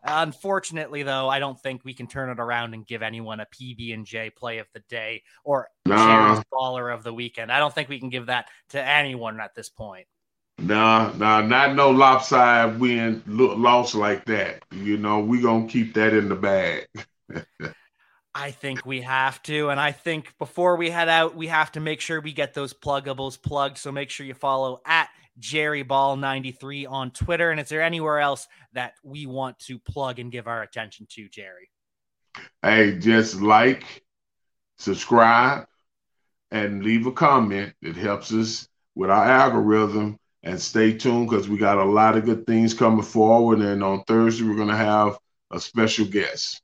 [0.06, 3.93] Unfortunately, though, I don't think we can turn it around and give anyone a PB
[3.93, 6.34] and J play of the day or Nah.
[6.34, 7.51] Jerry's baller of the weekend.
[7.51, 10.06] I don't think we can give that to anyone at this point.
[10.58, 14.64] Nah, nah, not no lopsided win lo- loss like that.
[14.72, 16.88] You know, we gonna keep that in the bag.
[18.36, 19.70] I think we have to.
[19.70, 22.74] And I think before we head out, we have to make sure we get those
[22.74, 23.78] pluggables plugged.
[23.78, 27.51] So make sure you follow at Jerry Ball 93 on Twitter.
[27.51, 31.27] And is there anywhere else that we want to plug and give our attention to,
[31.29, 31.69] Jerry?
[32.61, 34.03] Hey, just like,
[34.77, 35.67] subscribe,
[36.51, 37.73] and leave a comment.
[37.81, 40.17] It helps us with our algorithm.
[40.43, 43.59] And stay tuned because we got a lot of good things coming forward.
[43.59, 45.17] And on Thursday, we're gonna have
[45.49, 46.61] a special guest.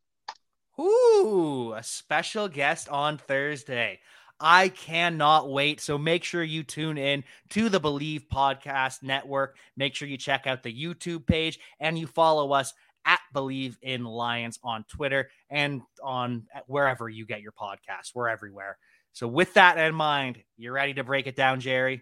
[0.80, 3.99] Ooh, a special guest on Thursday.
[4.42, 5.80] I cannot wait.
[5.80, 9.56] So make sure you tune in to the Bleav Podcast Network.
[9.78, 12.74] Make sure you check out the YouTube page and you follow us
[13.06, 18.14] at Bleav in Lions on Twitter and on wherever you get your podcasts.
[18.14, 18.78] We're everywhere.
[19.14, 22.02] So with that in mind, you ready to break it down, Jerry?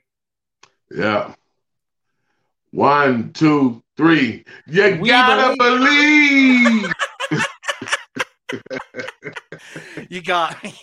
[0.90, 1.34] Yeah.
[2.72, 4.46] One, two, three.
[4.68, 6.94] You We gotta believe.
[10.10, 10.74] You got me.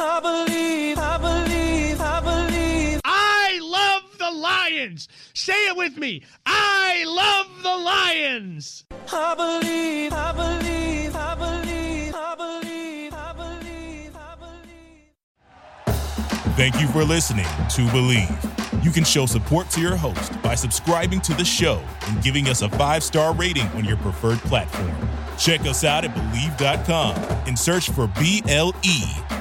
[0.00, 3.00] I believe, I believe, I believe.
[3.04, 5.08] I love the Lions.
[5.34, 6.22] Say it with me.
[6.46, 8.84] I love the Lions.
[9.12, 15.10] I believe, I believe, I believe, I believe, I believe, I believe.
[16.56, 18.84] Thank you for listening to Bleav.
[18.84, 22.62] You can show support to your host by subscribing to the show and giving us
[22.62, 24.92] a five star rating on your preferred platform.
[25.36, 27.16] Check us out at Bleav.com
[27.48, 29.02] and search for B L E